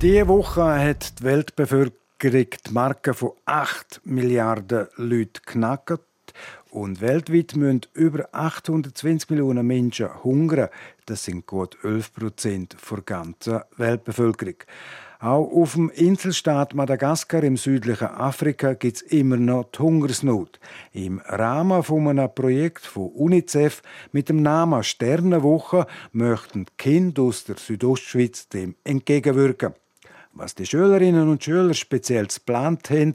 Diese 0.00 0.28
Woche 0.28 0.62
hat 0.62 1.20
die 1.20 1.24
Weltbevölkerung 1.24 1.92
die 2.22 2.72
Marke 2.72 3.12
von 3.12 3.32
8 3.44 4.00
Milliarden 4.04 4.88
Leuten 4.96 5.42
knackt. 5.44 6.07
Und 6.70 7.00
weltweit 7.00 7.56
müssen 7.56 7.80
über 7.94 8.28
820 8.32 9.30
Millionen 9.30 9.66
Menschen 9.66 10.22
hungern. 10.22 10.68
Das 11.06 11.24
sind 11.24 11.46
gut 11.46 11.78
11 11.82 12.12
Prozent 12.12 12.76
der 12.90 13.00
ganzen 13.02 13.60
Weltbevölkerung. 13.76 14.56
Auch 15.20 15.50
auf 15.50 15.72
dem 15.72 15.90
Inselstaat 15.90 16.74
Madagaskar 16.74 17.42
im 17.42 17.56
südlichen 17.56 18.06
Afrika 18.06 18.74
gibt 18.74 18.98
es 18.98 19.02
immer 19.02 19.36
noch 19.36 19.64
die 19.64 19.80
Hungersnot. 19.80 20.60
Im 20.92 21.18
Rahmen 21.18 21.82
von 21.82 22.06
einem 22.06 22.32
Projekt 22.32 22.86
von 22.86 23.10
UNICEF 23.12 23.82
mit 24.12 24.28
dem 24.28 24.42
Namen 24.42 24.84
Sternenwoche 24.84 25.86
möchten 26.12 26.66
Kinder 26.76 27.22
aus 27.22 27.42
der 27.44 27.56
Südostschweiz 27.56 28.48
dem 28.48 28.76
entgegenwirken. 28.84 29.74
Was 30.34 30.54
die 30.54 30.66
Schülerinnen 30.66 31.28
und 31.28 31.42
Schüler 31.42 31.74
speziell 31.74 32.28
geplant 32.28 32.90
haben, 32.90 33.14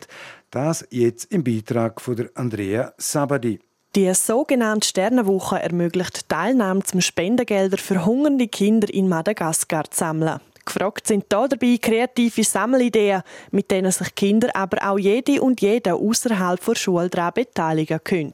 das 0.54 0.86
jetzt 0.92 1.32
im 1.32 1.44
Beitrag 1.44 2.00
von 2.00 2.16
der 2.16 2.30
Andrea 2.36 2.94
Sabadi. 2.98 3.60
Die 3.96 4.14
sogenannte 4.14 4.88
Sternenwoche 4.88 5.62
ermöglicht 5.62 6.30
Teilnahme 6.30 6.84
zum 6.84 7.02
Spendengelder 7.02 7.78
für 7.78 8.06
hungernde 8.06 8.48
Kinder 8.48 8.92
in 8.92 9.08
Madagaskar 9.08 9.90
zu 9.90 10.00
sammeln. 10.00 10.40
Gefragt 10.66 11.08
sind 11.08 11.26
hier 11.32 11.48
dabei 11.48 11.78
kreative 11.82 12.44
Sammelideen, 12.44 13.22
mit 13.52 13.70
denen 13.70 13.92
sich 13.92 14.16
Kinder, 14.16 14.50
aber 14.56 14.78
auch 14.90 14.98
jede 14.98 15.42
und 15.42 15.62
jeder 15.62 15.96
außerhalb 15.96 16.64
der 16.64 16.76
Schule 16.76 17.10
daran 17.10 17.34
beteiligen 17.36 18.00
können. 18.04 18.34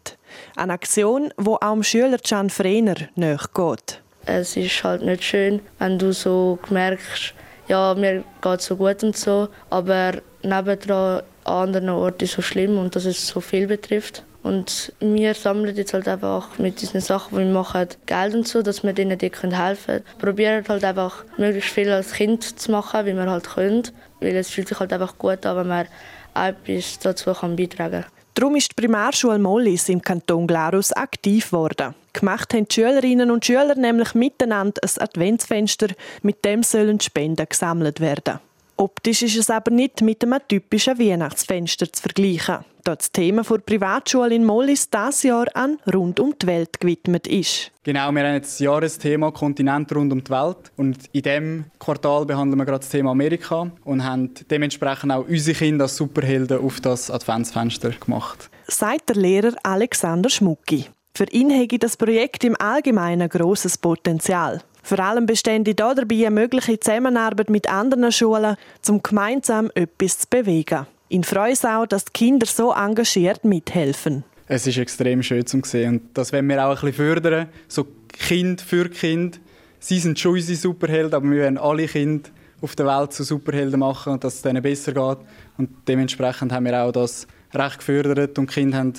Eine 0.55 0.73
Aktion, 0.73 1.33
die 1.39 1.47
auch 1.47 1.73
dem 1.73 1.83
Schüler 1.83 2.19
Can 2.19 2.49
Frener 2.49 2.95
nachgeht. 3.15 4.01
Es 4.25 4.55
ist 4.55 4.83
halt 4.83 5.01
nicht 5.01 5.23
schön, 5.23 5.61
wenn 5.79 5.97
du 5.97 6.13
so 6.13 6.59
merkst, 6.69 7.33
ja, 7.67 7.95
mir 7.95 8.23
geht 8.41 8.61
so 8.61 8.75
gut 8.75 9.03
und 9.03 9.17
so, 9.17 9.47
aber 9.69 10.21
nebendran 10.43 11.19
an 11.19 11.23
anderen 11.49 11.89
Orten 11.89 12.27
so 12.27 12.41
schlimm 12.41 12.77
und 12.77 12.95
dass 12.95 13.05
es 13.05 13.27
so 13.27 13.41
viel 13.41 13.67
betrifft. 13.67 14.23
Und 14.41 14.93
wir 14.99 15.33
sammeln 15.33 15.75
jetzt 15.75 15.93
halt 15.93 16.07
einfach 16.07 16.57
mit 16.59 16.81
diesen 16.81 17.01
Sachen, 17.01 17.37
die 17.37 17.43
wir 17.43 17.51
machen, 17.51 17.87
Geld 18.05 18.33
und 18.33 18.47
so, 18.47 18.61
dass 18.61 18.83
wir 18.83 18.93
denen 18.93 19.17
die 19.17 19.31
helfen 19.31 19.85
können. 19.85 20.03
Probieren 20.17 20.63
halt 20.67 20.83
einfach 20.83 21.25
möglichst 21.37 21.71
viel 21.71 21.89
als 21.91 22.13
Kind 22.13 22.59
zu 22.59 22.71
machen, 22.71 23.05
wie 23.05 23.13
wir 23.13 23.29
halt 23.29 23.49
können. 23.49 23.83
Weil 24.21 24.35
es 24.37 24.49
fühlt 24.49 24.69
sich 24.69 24.79
halt 24.79 24.93
einfach 24.93 25.17
gut 25.17 25.45
an, 25.45 25.57
wenn 25.57 25.67
man 25.67 25.87
etwas 26.35 26.99
dazu 26.99 27.33
kann 27.33 27.57
beitragen 27.57 28.03
kann. 28.03 28.11
Darum 28.33 28.55
ist 28.55 28.71
die 28.71 28.81
Primarschule 28.81 29.39
Mollis 29.39 29.89
im 29.89 30.01
Kanton 30.01 30.47
Glarus 30.47 30.93
aktiv 30.93 31.47
geworden. 31.47 31.93
Gemacht 32.13 32.53
haben 32.53 32.67
die 32.69 32.73
Schülerinnen 32.73 33.31
und 33.31 33.45
Schüler 33.45 33.75
nämlich 33.75 34.13
miteinander 34.15 34.81
ein 34.81 35.03
Adventsfenster, 35.03 35.87
mit 36.21 36.45
dem 36.45 36.63
sollen 36.63 37.01
Spenden 37.01 37.47
gesammelt 37.49 37.99
werden. 37.99 38.39
Optisch 38.79 39.23
ist 39.23 39.35
es 39.35 39.49
aber 39.49 39.71
nicht 39.71 40.01
mit 40.01 40.23
einem 40.23 40.39
typischen 40.47 40.97
Weihnachtsfenster 40.97 41.91
zu 41.91 42.01
vergleichen, 42.01 42.59
da 42.85 42.95
das 42.95 43.11
Thema 43.11 43.41
der 43.43 43.57
Privatschule 43.57 44.33
in 44.33 44.45
Mollis 44.45 44.89
dieses 44.89 45.23
Jahr 45.23 45.47
an 45.53 45.79
rund 45.93 46.17
um 46.21 46.33
die 46.41 46.47
Welt 46.47 46.79
gewidmet 46.79 47.27
ist. 47.27 47.73
Genau, 47.83 48.09
wir 48.13 48.23
haben 48.23 48.35
jetzt 48.35 48.53
das 48.53 48.59
Jahresthema 48.59 49.31
Kontinent 49.31 49.93
rund 49.93 50.13
um 50.13 50.23
die 50.23 50.31
Welt 50.31 50.71
und 50.77 50.97
in 51.11 51.21
diesem 51.21 51.65
Quartal 51.77 52.25
behandeln 52.25 52.57
wir 52.57 52.65
gerade 52.65 52.79
das 52.79 52.87
Thema 52.87 53.11
Amerika 53.11 53.69
und 53.83 54.05
haben 54.05 54.33
dementsprechend 54.49 55.11
auch 55.11 55.27
unsere 55.27 55.57
Kinder 55.57 55.83
als 55.83 55.97
Superhelden 55.97 56.59
auf 56.65 56.79
das 56.79 57.11
Adventsfenster 57.11 57.89
gemacht. 57.89 58.49
Sagt 58.69 59.09
der 59.09 59.17
Lehrer 59.17 59.55
Alexander 59.61 60.29
Schmucki. 60.29 60.85
Für 61.13 61.25
ihn 61.31 61.49
hätte 61.49 61.79
das 61.79 61.97
Projekt 61.97 62.45
im 62.45 62.55
Allgemeinen 62.57 63.27
großes 63.27 63.77
Potenzial. 63.79 64.61
Vor 64.83 64.99
allem 64.99 65.25
bestände 65.25 65.75
da 65.75 65.93
dabei 65.93 66.27
eine 66.27 66.31
mögliche 66.31 66.79
Zusammenarbeit 66.79 67.49
mit 67.49 67.69
anderen 67.69 68.11
Schulen, 68.11 68.55
um 68.87 69.03
gemeinsam 69.03 69.69
etwas 69.75 70.19
zu 70.19 70.27
bewegen. 70.29 70.87
In 71.09 71.23
freut 71.23 71.65
auch, 71.65 71.85
dass 71.85 72.05
die 72.05 72.13
Kinder 72.13 72.45
so 72.45 72.71
engagiert 72.71 73.43
mithelfen. 73.43 74.23
Es 74.47 74.65
ist 74.65 74.77
extrem 74.77 75.21
schön 75.21 75.45
zu 75.45 75.61
sehen 75.63 75.95
und 75.95 76.01
das 76.15 76.33
wollen 76.33 76.47
wir 76.47 76.65
auch 76.65 76.69
ein 76.69 76.89
bisschen 76.89 76.93
fördern, 76.93 77.49
so 77.67 77.85
Kind 78.07 78.61
für 78.61 78.89
Kind. 78.89 79.39
Sie 79.79 79.99
sind 79.99 80.19
schon 80.19 80.33
unsere 80.33 80.57
Superhelden, 80.57 81.13
aber 81.13 81.29
wir 81.29 81.43
wollen 81.43 81.57
alle 81.57 81.87
Kinder 81.87 82.29
auf 82.61 82.75
der 82.75 82.85
Welt 82.87 83.13
zu 83.13 83.23
Superhelden 83.23 83.79
machen 83.79 84.13
und 84.13 84.23
dass 84.23 84.35
es 84.35 84.41
denen 84.41 84.61
besser 84.61 84.91
geht. 84.91 85.25
Und 85.57 85.69
dementsprechend 85.87 86.51
haben 86.51 86.65
wir 86.65 86.83
auch 86.83 86.91
das 86.91 87.27
recht 87.53 87.79
gefördert 87.79 88.37
und 88.37 88.49
die 88.49 88.53
Kinder 88.53 88.77
haben 88.79 88.93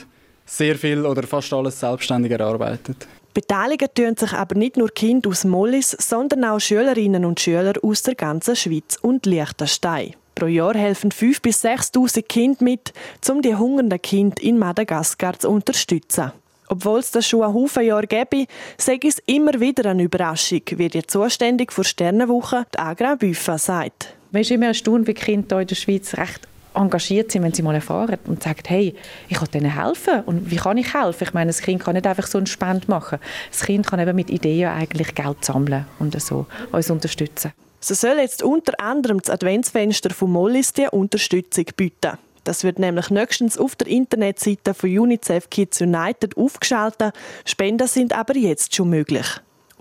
sehr 0.47 0.77
viel 0.77 1.05
oder 1.05 1.23
fast 1.25 1.53
alles 1.53 1.79
selbstständig 1.79 2.33
erarbeitet. 2.33 3.07
Beteiligen 3.33 3.89
tun 3.95 4.17
sich 4.17 4.33
aber 4.33 4.57
nicht 4.57 4.77
nur 4.77 4.89
Kinder 4.89 5.31
aus 5.31 5.45
Mollis, 5.45 5.97
sondern 5.99 6.45
auch 6.45 6.59
Schülerinnen 6.59 7.25
und 7.25 7.39
Schüler 7.39 7.75
aus 7.83 8.03
der 8.03 8.17
ganzen 8.17 8.57
Schweiz 8.57 8.99
und 9.01 9.25
Liechtenstein. 9.25 10.15
Pro 10.35 10.47
Jahr 10.47 10.75
helfen 10.75 11.11
5.000 11.11 11.43
bis 11.43 11.65
6.000 11.65 12.23
Kinder 12.23 12.65
mit, 12.65 12.93
um 13.29 13.43
die 13.43 13.55
hungernden 13.55 14.01
Kinder 14.03 14.43
in 14.43 14.59
Madagaskar 14.59 15.39
zu 15.39 15.51
unterstützen. 15.51 16.33
Obwohl 16.69 17.01
es 17.01 17.11
das 17.11 17.29
schon 17.29 17.43
ein 17.43 17.53
Haufen 17.53 17.85
Jahre 17.85 18.07
gäbe, 18.07 18.47
sage 18.79 19.09
es 19.09 19.19
immer 19.27 19.61
wieder 19.61 19.91
eine 19.91 20.05
Überraschung, 20.05 20.63
wie 20.77 20.89
die 20.89 21.03
zuständig 21.03 21.73
für 21.73 21.85
Sternenwoche, 21.85 22.65
die 22.75 22.79
Agra 22.79 23.17
Büffa, 23.17 23.59
sagt. 23.59 24.15
Man 24.31 24.43
ist 24.43 24.51
immer 24.51 24.67
erstaunt, 24.67 25.07
wie 25.09 25.15
Kinder 25.15 25.57
hier 25.57 25.63
in 25.63 25.67
der 25.67 25.75
Schweiz 25.75 26.17
recht 26.17 26.49
engagiert 26.81 27.31
sind, 27.31 27.43
wenn 27.43 27.53
sie 27.53 27.63
mal 27.63 27.75
erfahren 27.75 28.19
und 28.27 28.43
sagen, 28.43 28.63
hey, 28.67 28.95
ich 29.29 29.37
kann 29.37 29.49
denen 29.53 29.75
helfen. 29.75 30.23
Und 30.27 30.51
wie 30.51 30.57
kann 30.57 30.79
ich 30.79 30.95
helfen? 30.95 31.25
Ich 31.25 31.35
meine, 31.35 31.49
das 31.49 31.61
Kind 31.63 31.83
kann 31.83 31.95
nicht 31.95 32.07
einfach 32.07 32.27
so 32.27 32.39
einen 32.39 32.47
Spend 32.47 32.89
machen. 32.89 33.19
Das 33.51 33.63
Kind 33.63 33.87
kann 33.87 34.01
eben 34.01 34.17
mit 34.17 34.31
Ideen 34.31 34.71
eigentlich 34.71 35.15
Geld 35.15 35.45
sammeln 35.45 35.87
und 35.99 36.21
so 36.21 36.47
uns 36.73 36.91
unterstützen. 36.91 37.53
So 37.81 37.95
soll 37.95 38.19
jetzt 38.19 38.43
unter 38.43 38.79
anderem 38.79 39.21
das 39.21 39.31
Adventsfenster 39.31 40.11
von 40.11 40.31
Mollis 40.31 40.73
die 40.73 40.87
Unterstützung 40.91 41.65
bieten. 41.77 42.19
Das 42.45 42.65
wird 42.65 42.79
nämlich 42.79 43.11
nächstens 43.11 43.59
auf 43.59 43.77
der 43.77 43.87
Internetseite 43.87 44.75
von 44.75 44.99
UNICEF 44.99 45.51
Kids 45.51 45.81
United 45.81 46.37
aufgeschaltet. 46.37 47.15
Spenden 47.45 47.87
sind 47.87 48.13
aber 48.13 48.37
jetzt 48.37 48.75
schon 48.75 48.91
möglich. 48.91 49.27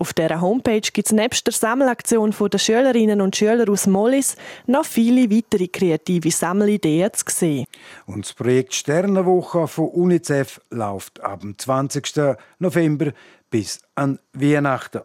Auf 0.00 0.14
dieser 0.14 0.40
Homepage 0.40 0.80
gibt 0.80 1.08
es 1.08 1.12
nebst 1.12 1.46
der 1.46 1.52
Sammelaktion 1.52 2.34
der 2.50 2.56
Schülerinnen 2.56 3.20
und 3.20 3.36
Schüler 3.36 3.68
aus 3.68 3.86
Mollis 3.86 4.34
noch 4.66 4.86
viele 4.86 5.30
weitere 5.30 5.68
kreative 5.68 6.30
Sammelideen 6.30 7.12
zu 7.12 7.24
sehen. 7.28 7.66
Und 8.06 8.24
das 8.24 8.32
Projekt 8.32 8.72
Sternenwoche 8.72 9.68
von 9.68 9.88
UNICEF 9.88 10.62
läuft 10.70 11.20
ab 11.20 11.40
dem 11.40 11.58
20. 11.58 12.14
November 12.58 13.12
bis 13.50 13.78
an 13.94 14.18
Weihnachten. 14.32 15.02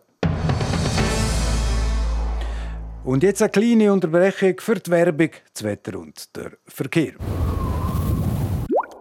Und 3.03 3.21
jetzt 3.23 3.41
eine 3.41 3.51
kleine 3.51 3.91
Unterbrechung 3.91 4.61
für 4.61 4.75
die 4.75 4.91
Werbung, 4.91 5.31
das 5.53 5.63
Wetter 5.65 5.99
und 5.99 6.33
der 6.37 6.53
Verkehr. 6.67 7.15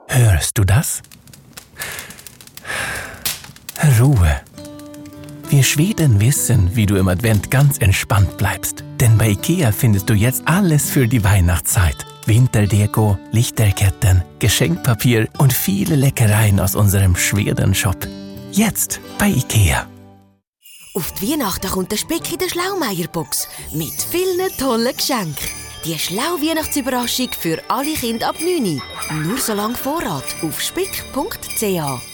Hörst 0.08 0.58
du 0.58 0.64
das? 0.64 1.02
Ruhe. 4.00 4.40
Wir 5.54 5.62
Schweden 5.62 6.20
wissen, 6.20 6.74
wie 6.74 6.84
du 6.84 6.96
im 6.96 7.06
Advent 7.06 7.48
ganz 7.48 7.78
entspannt 7.78 8.36
bleibst. 8.36 8.82
Denn 8.98 9.16
bei 9.16 9.28
IKEA 9.28 9.70
findest 9.70 10.10
du 10.10 10.14
jetzt 10.14 10.42
alles 10.46 10.90
für 10.90 11.06
die 11.06 11.22
Weihnachtszeit. 11.22 11.94
Winterdeko, 12.26 13.16
Lichterketten, 13.30 14.24
Geschenkpapier 14.40 15.28
und 15.38 15.52
viele 15.52 15.94
Leckereien 15.94 16.58
aus 16.58 16.74
unserem 16.74 17.14
Schweden-Shop. 17.14 18.08
Jetzt 18.50 18.98
bei 19.16 19.28
IKEA. 19.28 19.86
Auf 20.94 21.12
die 21.12 21.30
Weihnachten 21.30 21.70
kommt 21.70 21.92
der 21.92 21.98
Speck 21.98 22.32
in 22.32 22.38
der 22.38 22.48
Schlaumeier-Box 22.48 23.46
mit 23.74 23.92
vielen 24.10 24.50
tollen 24.58 24.96
Geschenken. 24.96 25.36
Die 25.84 25.96
schlau 25.96 26.34
Weihnachtsüberraschung 26.40 27.28
für 27.38 27.62
alle 27.68 27.94
Kinder 27.94 28.30
ab 28.30 28.36
9 28.40 28.82
Nur 29.22 29.38
so 29.38 29.54
lange 29.54 29.76
Vorrat 29.76 30.24
auf 30.42 30.60
spick.ch. 30.60 32.13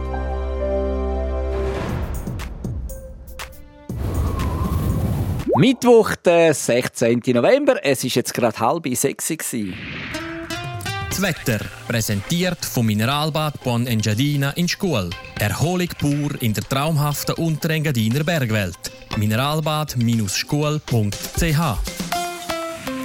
Mittwoch, 5.57 6.15
der 6.15 6.53
16. 6.53 7.21
November. 7.27 7.83
Es 7.83 8.03
ist 8.03 8.15
jetzt 8.15 8.33
gerade 8.33 8.59
halb 8.59 8.87
sechs. 8.95 9.33
Das 11.09 11.21
Wetter, 11.21 11.59
präsentiert 11.87 12.63
vom 12.63 12.85
Mineralbad 12.85 13.61
Bon 13.63 13.85
Engadina 13.85 14.51
in 14.51 14.69
Schkuhl. 14.69 15.09
Erholung 15.39 15.89
pur 15.99 16.41
in 16.41 16.53
der 16.53 16.63
traumhaften 16.63 17.35
Unterengadiner 17.35 18.23
Bergwelt. 18.23 18.91
Mineralbad-schkuhl.ch 19.17 21.77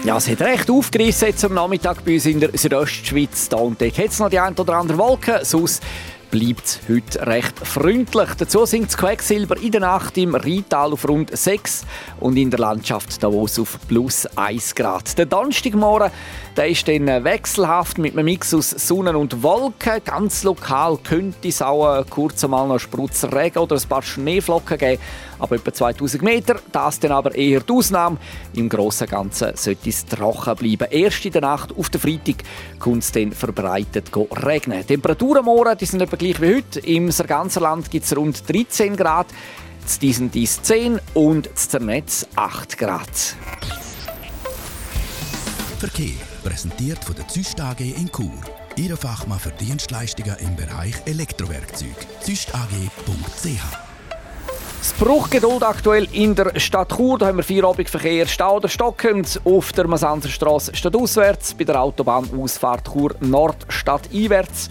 ja, 0.04 0.18
es 0.18 0.28
hat 0.28 0.40
recht 0.40 0.70
aufgerissen 0.70 1.28
jetzt 1.28 1.44
am 1.44 1.54
Nachmittag 1.54 2.04
bei 2.04 2.14
uns 2.14 2.26
in 2.26 2.38
der 2.38 2.56
Südostschweiz. 2.56 3.48
Da 3.48 3.56
und 3.56 3.80
dort 3.80 3.98
hat 3.98 4.06
es 4.06 4.20
noch 4.20 4.30
die 4.30 4.38
ein 4.38 4.54
oder 4.54 4.74
andere 4.74 4.98
Wolke. 4.98 5.40
Sonst 5.42 5.82
bleibt 6.30 6.80
heute 6.88 7.26
recht 7.26 7.58
freundlich. 7.58 8.28
Dazu 8.38 8.66
sinkt 8.66 8.88
das 8.88 8.98
Quecksilber 8.98 9.56
in 9.58 9.72
der 9.72 9.80
Nacht 9.80 10.16
im 10.18 10.34
Rheintal 10.34 10.92
auf 10.92 11.08
rund 11.08 11.36
6 11.36 11.84
und 12.20 12.36
in 12.36 12.50
der 12.50 12.60
Landschaft 12.60 13.22
Davos 13.22 13.58
auf 13.58 13.78
plus 13.88 14.26
1 14.36 14.74
Grad. 14.74 15.16
Der 15.18 15.26
Donnerstagmorgen 15.26 16.10
der 16.56 16.68
ist 16.68 16.88
dann 16.88 17.06
wechselhaft 17.24 17.98
mit 17.98 18.14
einem 18.14 18.24
Mix 18.24 18.54
aus 18.54 18.70
Sonne 18.70 19.16
und 19.16 19.42
Wolken. 19.42 20.00
Ganz 20.04 20.42
lokal 20.42 20.96
könnte 20.96 21.48
es 21.48 21.60
auch 21.60 22.04
kurz 22.08 22.42
einmal 22.44 22.66
noch 22.66 22.78
Sprutzregen 22.78 23.60
oder 23.60 23.76
ein 23.76 23.88
paar 23.88 24.02
Schneeflocken 24.02 24.78
geben, 24.78 25.02
aber 25.38 25.56
etwa 25.56 25.72
2000 25.72 26.22
Meter. 26.22 26.56
Das 26.72 26.98
dann 26.98 27.12
aber 27.12 27.34
eher 27.34 27.60
die 27.60 27.72
Ausnahme. 27.72 28.16
Im 28.54 28.70
Großen 28.70 29.06
und 29.06 29.10
Ganzen 29.10 29.54
sollte 29.54 29.90
es 29.90 30.06
trocken 30.06 30.56
bleiben. 30.56 30.90
Erst 30.90 31.26
in 31.26 31.32
der 31.32 31.42
Nacht 31.42 31.76
auf 31.76 31.90
den 31.90 32.00
Freitag 32.00 32.36
kommt 32.78 33.02
es 33.02 33.12
dann 33.12 33.32
verbreitet 33.32 34.10
regnen. 34.14 34.80
Die 34.80 34.86
Temperaturen 34.86 35.44
morgen 35.44 35.76
die 35.76 35.84
sind 35.84 36.00
etwa 36.00 36.16
gleich 36.16 36.40
wie 36.40 36.56
heute. 36.56 36.80
Im 36.80 37.10
ganzen 37.10 37.62
Land 37.62 37.90
gibt 37.90 38.06
es 38.06 38.16
rund 38.16 38.48
13 38.48 38.96
Grad. 38.96 39.26
Z 39.84 40.00
diesen 40.00 40.30
dies 40.30 40.62
10 40.62 41.00
und 41.14 41.50
z 41.54 41.70
Zernetz 41.70 42.26
8 42.34 42.78
Grad. 42.78 43.36
Verkehr 45.78 46.25
präsentiert 46.46 47.04
von 47.04 47.16
der 47.16 47.26
Züst 47.26 47.60
AG 47.60 47.80
in 47.80 48.08
Chur. 48.12 48.30
Ihre 48.76 48.96
Fachmann 48.96 49.40
für 49.40 49.50
Dienstleistungen 49.50 50.36
im 50.38 50.54
Bereich 50.54 50.94
Elektrowerkzeug. 51.04 51.96
züstag.ch 52.20 53.60
das 54.78 54.92
Bruchgeduld 54.92 55.64
aktuell 55.64 56.06
in 56.12 56.36
der 56.36 56.60
Stadt 56.60 56.94
Chur. 56.96 57.18
Da 57.18 57.26
haben 57.26 57.38
wir 57.38 57.42
Feierabendverkehr 57.42 58.28
stau 58.28 58.58
oder 58.58 58.68
stockend. 58.68 59.40
Auf 59.44 59.72
der 59.72 59.88
Masanzerstraße 59.88 60.76
stadtauswärts, 60.76 61.54
bei 61.54 61.64
der 61.64 61.82
Autobahnausfahrt 61.82 62.92
Chur 62.92 63.16
Nord 63.18 63.66
stadteinwärts. 63.68 64.70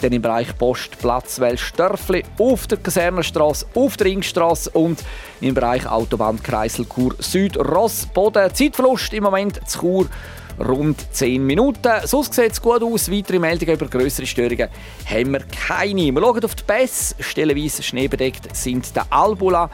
Dann 0.00 0.12
im 0.12 0.22
Bereich 0.22 0.58
Post, 0.58 0.98
Platz 0.98 1.38
Welsdörfli, 1.38 2.24
auf 2.40 2.66
der 2.66 2.78
Kasernenstraße, 2.78 3.66
auf 3.76 3.96
der 3.96 4.08
Ringstraße 4.08 4.70
und 4.70 5.04
im 5.40 5.54
Bereich 5.54 5.86
Autobahn 5.86 6.42
Kreisel 6.42 6.84
Chur 6.92 7.14
Süd, 7.20 7.56
Ross, 7.56 8.06
Boden. 8.06 8.52
Zeitverlust 8.52 9.12
im 9.12 9.22
Moment 9.22 9.60
zu 9.68 9.78
Chur 9.78 10.08
rund 10.58 11.06
10 11.12 11.44
Minuten. 11.44 11.90
Sonst 12.04 12.34
sieht 12.34 12.52
es 12.52 12.60
gut 12.60 12.82
aus. 12.82 13.10
Weitere 13.10 13.38
Meldungen 13.38 13.74
über 13.74 13.86
größere 13.86 14.26
Störungen 14.26 14.68
haben 15.06 15.32
wir 15.32 15.40
keine. 15.40 16.12
Wir 16.12 16.20
schauen 16.20 16.44
auf 16.44 16.54
die 16.54 16.64
Pässe. 16.64 17.14
Stellenweise 17.20 17.82
schneebedeckt 17.82 18.54
sind 18.54 18.94
der 18.94 19.06
Albula, 19.10 19.70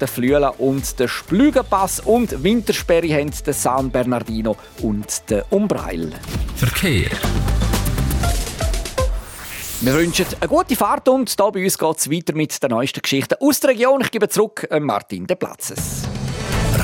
der 0.00 0.08
Flüela 0.08 0.48
und 0.50 0.98
der 0.98 1.08
Splügenpass 1.08 2.00
und 2.00 2.42
Wintersperre 2.42 3.12
haben 3.14 3.32
der 3.44 3.54
San 3.54 3.90
Bernardino 3.90 4.56
und 4.82 5.30
der 5.30 5.44
Umbreil. 5.50 6.12
Verkehr. 6.56 7.10
Wir 9.82 9.94
wünschen 9.94 10.26
eine 10.38 10.48
gute 10.48 10.76
Fahrt 10.76 11.08
und 11.08 11.30
hier 11.30 11.50
bei 11.52 11.64
uns 11.64 11.78
geht 11.78 11.96
es 11.96 12.10
weiter 12.10 12.34
mit 12.34 12.62
den 12.62 12.68
neuesten 12.68 13.00
Geschichten 13.00 13.36
aus 13.40 13.60
der 13.60 13.70
Region. 13.70 14.02
Ich 14.02 14.10
gebe 14.10 14.28
zurück 14.28 14.66
an 14.70 14.82
Martin 14.82 15.26
de 15.26 15.36
Platzes. 15.36 16.02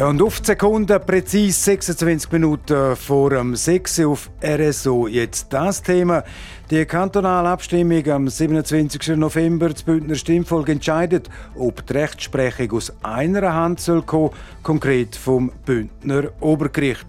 Und 0.00 0.20
auf 0.22 0.40
die 0.40 0.46
Sekunde, 0.46 0.98
präzise 0.98 1.60
26 1.60 2.32
Minuten 2.32 2.96
vor 2.96 3.30
dem 3.30 3.54
6 3.54 4.00
auf 4.00 4.28
RSO. 4.44 5.06
Jetzt 5.06 5.52
das 5.52 5.82
Thema. 5.82 6.24
Die 6.68 6.84
kantonale 6.84 7.48
Abstimmung 7.50 8.04
am 8.08 8.26
27. 8.26 9.16
November, 9.16 9.68
das 9.68 9.84
Bündner 9.84 10.16
Stimmvolk 10.16 10.68
entscheidet, 10.68 11.30
ob 11.54 11.86
die 11.86 11.92
Rechtsprechung 11.92 12.72
aus 12.72 12.92
einer 13.04 13.54
Hand 13.54 13.78
soll 13.78 14.02
kommen, 14.02 14.30
konkret 14.64 15.14
vom 15.14 15.52
Bündner 15.64 16.24
Obergericht. 16.40 17.06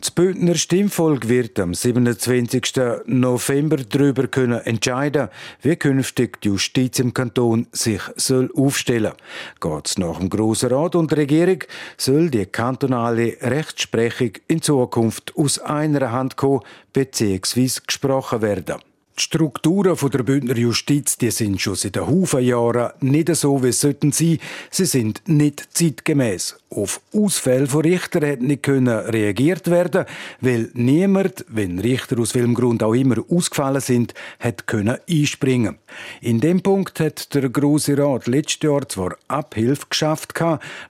Das 0.00 0.10
Bündner 0.12 0.54
Stimmvolk 0.54 1.28
wird 1.28 1.60
am 1.60 1.74
27. 1.74 2.72
November 3.04 3.76
darüber 3.76 4.28
können 4.28 4.58
entscheiden, 4.62 5.28
wie 5.60 5.76
künftig 5.76 6.40
die 6.40 6.48
Justiz 6.48 6.98
im 7.00 7.12
Kanton 7.12 7.66
sich 7.72 8.00
soll 8.16 8.50
aufstellen. 8.56 9.12
Geht 9.60 9.86
es 9.86 9.98
nach 9.98 10.18
dem 10.18 10.30
Grossen 10.30 10.70
Rat 10.70 10.94
und 10.94 11.10
der 11.10 11.18
Regierung, 11.18 11.58
soll 11.98 12.30
die 12.30 12.46
kantonale 12.46 13.36
Rechtsprechung 13.42 14.32
in 14.48 14.62
Zukunft 14.62 15.36
aus 15.36 15.58
einer 15.58 16.10
Hand 16.10 16.36
kommen 16.36 16.62
bzw. 16.94 17.68
gesprochen 17.86 18.40
werden. 18.40 18.89
Die 19.20 19.24
Strukturen 19.24 19.98
der 20.10 20.22
Bündner 20.22 20.56
Justiz 20.56 21.18
die 21.18 21.30
sind 21.30 21.60
schon 21.60 21.74
seit 21.74 21.98
Haufen 21.98 22.40
Jahren 22.40 22.92
nicht 23.00 23.28
so, 23.36 23.62
wie 23.62 23.68
es 23.68 23.78
sollten 23.78 24.12
sein. 24.12 24.38
Sie 24.70 24.86
sind 24.86 25.20
nicht 25.26 25.68
zeitgemäß. 25.76 26.56
Auf 26.70 27.02
Ausfälle 27.12 27.66
von 27.66 27.82
Richtern 27.82 28.22
hätte 28.22 28.46
nicht 28.46 28.66
reagiert 28.66 29.70
werden, 29.70 30.06
weil 30.40 30.70
niemand, 30.72 31.44
wenn 31.48 31.80
Richter 31.80 32.18
aus 32.18 32.34
welchem 32.34 32.54
Grund 32.54 32.82
auch 32.82 32.94
immer 32.94 33.16
ausgefallen 33.28 33.82
sind, 33.82 34.14
hätte 34.38 34.64
können 34.64 34.96
einspringen. 35.06 35.76
In 36.22 36.40
dem 36.40 36.62
Punkt 36.62 36.98
hat 36.98 37.34
der 37.34 37.50
Große 37.50 37.98
Rat 37.98 38.26
letztes 38.26 38.62
Jahr 38.62 38.88
zwar 38.88 39.16
Abhilfe 39.28 39.84
geschafft, 39.90 40.32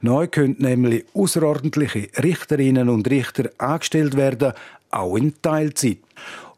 neu 0.02 0.28
können 0.28 0.54
nämlich 0.60 1.04
außerordentliche 1.14 2.10
Richterinnen 2.22 2.90
und 2.90 3.10
Richter 3.10 3.50
angestellt 3.58 4.16
werden, 4.16 4.52
auch 4.92 5.16
in 5.16 5.34
Teilzeit. 5.42 5.98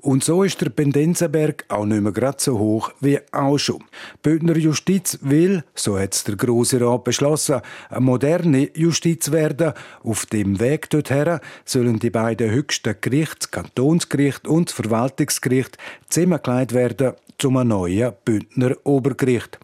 Und 0.03 0.25
so 0.25 0.43
ist 0.43 0.61
der 0.61 0.69
Pendenzenberg 0.71 1.65
auch 1.69 1.87
nicht 1.87 2.03
mehr 2.03 2.11
gerade 2.11 2.39
so 2.41 2.59
hoch 2.59 2.91
wie 2.99 3.21
auch 3.31 3.57
schon. 3.57 3.79
Die 3.79 4.31
Bündner 4.31 4.57
Justiz 4.57 5.21
will, 5.23 5.63
so 5.77 5.97
hat 5.97 6.15
es 6.15 6.25
der 6.25 6.35
Grosse 6.35 6.81
Rat 6.81 7.05
beschlossen, 7.05 7.61
eine 7.89 8.01
moderne 8.01 8.69
Justiz 8.77 9.31
werden. 9.31 9.75
Auf 10.03 10.27
dem 10.27 10.59
Weg 10.59 10.91
dorthin 10.91 11.39
sollen 11.65 12.01
die 12.01 12.11
beiden 12.11 12.51
höchsten 12.51 12.97
Gerichte, 13.01 13.37
das 13.43 13.51
Kantonsgericht 13.53 14.49
und 14.49 14.71
das 14.71 14.75
Verwaltungsgericht, 14.75 15.79
zusammengelegt 16.09 16.75
werden 16.75 17.13
zum 17.39 17.55
neuen 17.67 18.13
Bündner 18.25 18.75
Obergericht. 18.83 19.61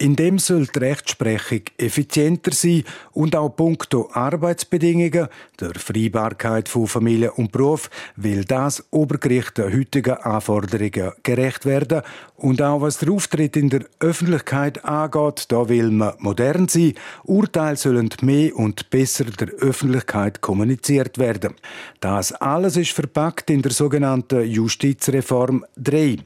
In 0.00 0.14
dem 0.14 0.38
soll 0.38 0.66
die 0.66 0.78
Rechtsprechung 0.78 1.62
effizienter 1.76 2.52
sein 2.52 2.84
und 3.12 3.34
auch 3.34 3.48
punkto 3.48 4.08
Arbeitsbedingungen, 4.12 5.26
der 5.58 5.74
Freibarkeit 5.74 6.68
von 6.68 6.86
Familie 6.86 7.32
und 7.32 7.50
Beruf, 7.50 7.90
will 8.14 8.44
das 8.44 8.84
Obergericht 8.92 9.58
der 9.58 9.72
heutigen 9.72 10.14
Anforderungen 10.14 11.12
gerecht 11.24 11.66
werden. 11.66 12.02
Und 12.36 12.62
auch 12.62 12.80
was 12.80 12.98
der 12.98 13.10
Auftritt 13.10 13.56
in 13.56 13.70
der 13.70 13.86
Öffentlichkeit 13.98 14.84
angeht, 14.84 15.46
da 15.48 15.68
will 15.68 15.90
man 15.90 16.14
modern 16.20 16.68
sein. 16.68 16.94
Urteile 17.24 17.74
sollen 17.74 18.10
mehr 18.22 18.54
und 18.54 18.90
besser 18.90 19.24
der 19.24 19.48
Öffentlichkeit 19.48 20.40
kommuniziert 20.40 21.18
werden. 21.18 21.54
Das 21.98 22.30
alles 22.30 22.76
ist 22.76 22.92
verpackt 22.92 23.50
in 23.50 23.62
der 23.62 23.72
sogenannten 23.72 24.48
Justizreform 24.48 25.64
3. 25.76 26.18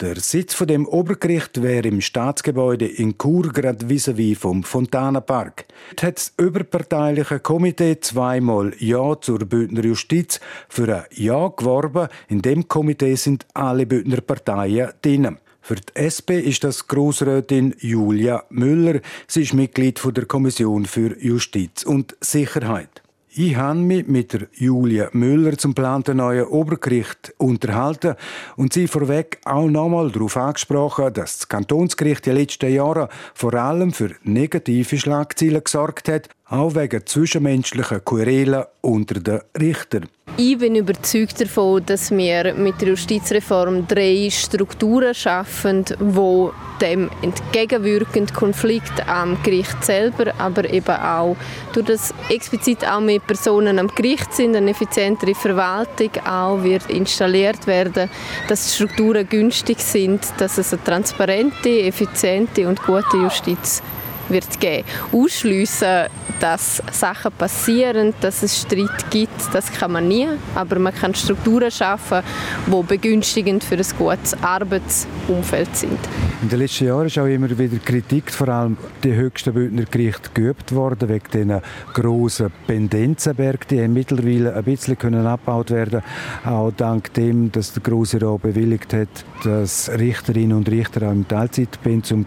Der 0.00 0.16
Sitz 0.16 0.54
von 0.54 0.66
dem 0.66 0.88
Obergericht 0.88 1.62
wäre 1.62 1.86
im 1.86 2.00
Staatsgebäude 2.00 2.84
in 2.84 3.16
Chur, 3.16 3.52
gerade 3.52 3.86
vis-à-vis 3.86 4.36
vom 4.36 4.64
Fontanenpark. 4.64 5.66
Dort 5.90 6.02
hat 6.02 6.16
das 6.16 6.32
überparteiliche 6.36 7.38
Komitee 7.38 8.00
zweimal 8.00 8.72
Ja 8.80 9.20
zur 9.20 9.38
Bündner 9.38 9.84
Justiz 9.84 10.40
für 10.68 10.92
ein 10.92 11.04
Ja 11.12 11.46
geworben. 11.46 12.08
In 12.26 12.42
dem 12.42 12.66
Komitee 12.66 13.14
sind 13.14 13.46
alle 13.54 13.86
Bündner 13.86 14.20
Parteien 14.20 14.90
drin. 15.00 15.38
Für 15.60 15.76
die 15.76 15.94
SP 15.94 16.42
ist 16.42 16.64
das 16.64 16.88
Grossrätin 16.88 17.76
Julia 17.78 18.42
Müller. 18.50 19.00
Sie 19.28 19.42
ist 19.42 19.54
Mitglied 19.54 20.00
der 20.04 20.26
Kommission 20.26 20.86
für 20.86 21.16
Justiz 21.22 21.84
und 21.84 22.16
Sicherheit. 22.20 23.03
Ich 23.36 23.56
habe 23.56 23.80
mich 23.80 24.06
mit 24.06 24.32
der 24.32 24.46
Julia 24.52 25.08
Müller 25.10 25.58
zum 25.58 25.74
geplanten 25.74 26.18
neuen 26.18 26.46
Obergericht 26.46 27.34
unterhalten 27.36 28.14
und 28.54 28.72
sie 28.72 28.86
vorweg 28.86 29.40
auch 29.44 29.66
nochmal 29.66 30.12
darauf 30.12 30.36
angesprochen, 30.36 31.12
dass 31.12 31.38
das 31.38 31.48
Kantonsgericht 31.48 32.26
die 32.26 32.30
letzten 32.30 32.72
Jahre 32.72 33.08
vor 33.34 33.54
allem 33.54 33.92
für 33.92 34.12
negative 34.22 34.96
Schlagzeilen 34.96 35.64
gesorgt 35.64 36.08
hat 36.08 36.28
auch 36.46 36.74
wegen 36.74 37.06
zwischenmenschlichen 37.06 38.04
Querelen 38.04 38.64
unter 38.82 39.20
den 39.20 39.40
Richtern. 39.58 40.08
Ich 40.36 40.58
bin 40.58 40.74
überzeugt 40.74 41.40
davon, 41.40 41.86
dass 41.86 42.10
wir 42.10 42.54
mit 42.54 42.80
der 42.80 42.88
Justizreform 42.88 43.86
drei 43.86 44.28
Strukturen 44.30 45.14
schaffen, 45.14 45.84
wo 46.00 46.52
dem 46.80 47.08
entgegenwirken 47.22 48.26
Konflikt 48.26 49.08
am 49.08 49.40
Gericht 49.44 49.84
selber, 49.84 50.34
aber 50.38 50.68
eben 50.68 50.96
auch 50.96 51.36
durch 51.72 51.86
das 51.86 52.12
explizit 52.28 52.84
auch 52.84 53.00
mehr 53.00 53.20
Personen 53.20 53.78
am 53.78 53.88
Gericht 53.88 54.34
sind, 54.34 54.56
eine 54.56 54.72
effizientere 54.72 55.36
Verwaltung 55.36 56.10
auch 56.26 56.62
wird 56.64 56.90
installiert 56.90 57.66
werden, 57.68 58.10
dass 58.48 58.64
die 58.64 58.74
Strukturen 58.74 59.28
günstig 59.28 59.78
sind, 59.78 60.20
dass 60.38 60.58
es 60.58 60.72
eine 60.72 60.82
transparente, 60.82 61.82
effiziente 61.82 62.66
und 62.68 62.82
gute 62.82 63.18
Justiz 63.18 63.82
wird 64.28 64.60
geben. 64.60 64.84
Ausschliessen, 65.12 66.08
dass 66.40 66.82
Sachen 66.92 67.32
passieren, 67.32 68.14
dass 68.20 68.42
es 68.42 68.60
Streit 68.60 69.10
gibt, 69.10 69.54
das 69.54 69.72
kann 69.72 69.92
man 69.92 70.08
nie. 70.08 70.28
Aber 70.54 70.78
man 70.78 70.94
kann 70.94 71.14
Strukturen 71.14 71.70
schaffen, 71.70 72.22
die 72.66 72.82
begünstigend 72.82 73.64
für 73.64 73.76
ein 73.76 73.86
gutes 73.98 74.42
Arbeitsumfeld 74.42 75.74
sind. 75.76 75.98
In 76.42 76.48
den 76.48 76.58
letzten 76.58 76.86
Jahren 76.86 77.06
ist 77.06 77.18
auch 77.18 77.26
immer 77.26 77.50
wieder 77.58 77.78
Kritik, 77.78 78.30
vor 78.30 78.48
allem 78.48 78.76
die 79.02 79.14
höchsten 79.14 79.54
Bündner 79.54 79.84
Gerichte 79.90 80.30
geübt 80.34 80.74
worden, 80.74 81.08
wegen 81.08 81.24
diesen 81.32 81.60
grossen 81.92 82.52
Pendenzenberg. 82.66 83.66
Die 83.68 83.82
haben 83.82 83.94
mittlerweile 83.94 84.54
ein 84.54 84.64
bisschen 84.64 84.98
können 84.98 85.26
abgebaut 85.26 85.70
werden 85.70 86.02
auch 86.44 86.72
dank 86.76 87.12
dem, 87.14 87.50
dass 87.52 87.72
der 87.72 87.82
Grosse 87.82 88.20
Rat 88.20 88.42
bewilligt 88.42 88.92
hat, 88.92 89.08
dass 89.44 89.90
Richterinnen 89.90 90.56
und 90.56 90.68
Richter 90.68 91.08
auch 91.08 91.12
im 91.12 91.26
Teilzeitpensum 91.26 92.26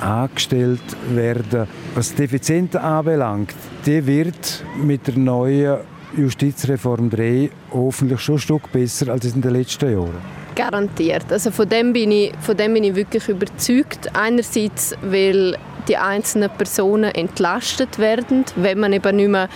angestellt 0.00 0.80
werden 1.10 1.27
werden. 1.28 1.68
Was 1.94 2.14
die 2.14 2.24
Effizienz 2.24 2.74
anbelangt, 2.74 3.54
die 3.86 4.06
wird 4.06 4.64
mit 4.82 5.06
der 5.06 5.16
neuen 5.16 5.78
Justizreform 6.16 7.10
3 7.10 7.50
hoffentlich 7.72 8.20
schon 8.20 8.36
ein 8.36 8.40
Stück 8.40 8.72
besser 8.72 9.12
als 9.12 9.26
in 9.26 9.40
den 9.40 9.52
letzten 9.52 9.92
Jahren. 9.92 10.38
Garantiert. 10.54 11.30
Also 11.30 11.50
von 11.50 11.68
dem 11.68 11.92
bin 11.92 12.10
ich, 12.10 12.32
von 12.40 12.56
dem 12.56 12.74
bin 12.74 12.84
ich 12.84 12.94
wirklich 12.94 13.28
überzeugt. 13.28 14.08
Einerseits, 14.14 14.94
weil 15.02 15.56
die 15.86 15.96
einzelnen 15.96 16.50
Personen 16.50 17.14
entlastet 17.14 17.98
werden, 17.98 18.44
wenn 18.56 18.80
man 18.80 18.92
eben 18.92 19.16
nicht 19.16 19.28
mehr 19.28 19.48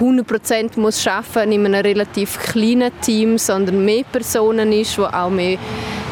100% 0.00 0.78
muss 0.78 1.06
arbeiten 1.06 1.52
in 1.52 1.66
einem 1.66 1.80
relativ 1.80 2.38
kleinen 2.38 2.90
Team, 3.00 3.38
sondern 3.38 3.84
mehr 3.84 4.04
Personen 4.10 4.72
ist, 4.72 4.96
die 4.96 5.02
auch 5.02 5.30
mehr 5.30 5.58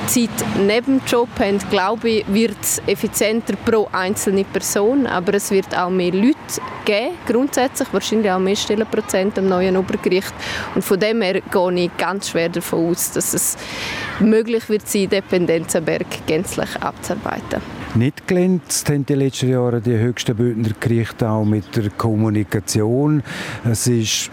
Zeit 0.06 0.30
neben 0.58 0.98
dem 0.98 1.06
Job 1.06 1.28
haben, 1.38 1.58
glaube 1.70 2.08
ich, 2.08 2.24
wird 2.28 2.56
es 2.60 2.82
effizienter 2.86 3.54
pro 3.56 3.88
einzelne 3.92 4.44
Person, 4.44 5.06
aber 5.06 5.34
es 5.34 5.50
wird 5.50 5.76
auch 5.76 5.90
mehr 5.90 6.12
Leute 6.12 6.36
geben, 6.84 7.16
grundsätzlich, 7.26 7.88
wahrscheinlich 7.92 8.30
auch 8.30 8.38
mehr 8.38 8.56
Stellenprozent 8.56 9.38
am 9.38 9.48
neuen 9.48 9.76
Obergericht. 9.76 10.32
Und 10.74 10.82
von 10.82 10.98
dem 10.98 11.22
her 11.22 11.40
gehe 11.40 11.84
ich 11.84 11.96
ganz 11.96 12.30
schwer 12.30 12.48
davon 12.48 12.90
aus, 12.90 13.12
dass 13.12 13.34
es 13.34 13.56
möglich 14.20 14.68
wird 14.68 14.88
sein, 14.88 15.08
Dependenzenberg 15.08 16.26
gänzlich 16.26 16.76
abzuarbeiten. 16.80 17.81
Nicht 17.94 18.26
glänzt 18.26 18.88
haben 18.88 19.04
die 19.04 19.12
letzten 19.12 19.50
Jahre 19.50 19.82
die 19.82 19.98
höchsten 19.98 20.34
Bündner 20.34 20.70
Gerichte 20.80 21.28
auch 21.28 21.44
mit 21.44 21.76
der 21.76 21.90
Kommunikation. 21.90 23.22
Es 23.70 23.86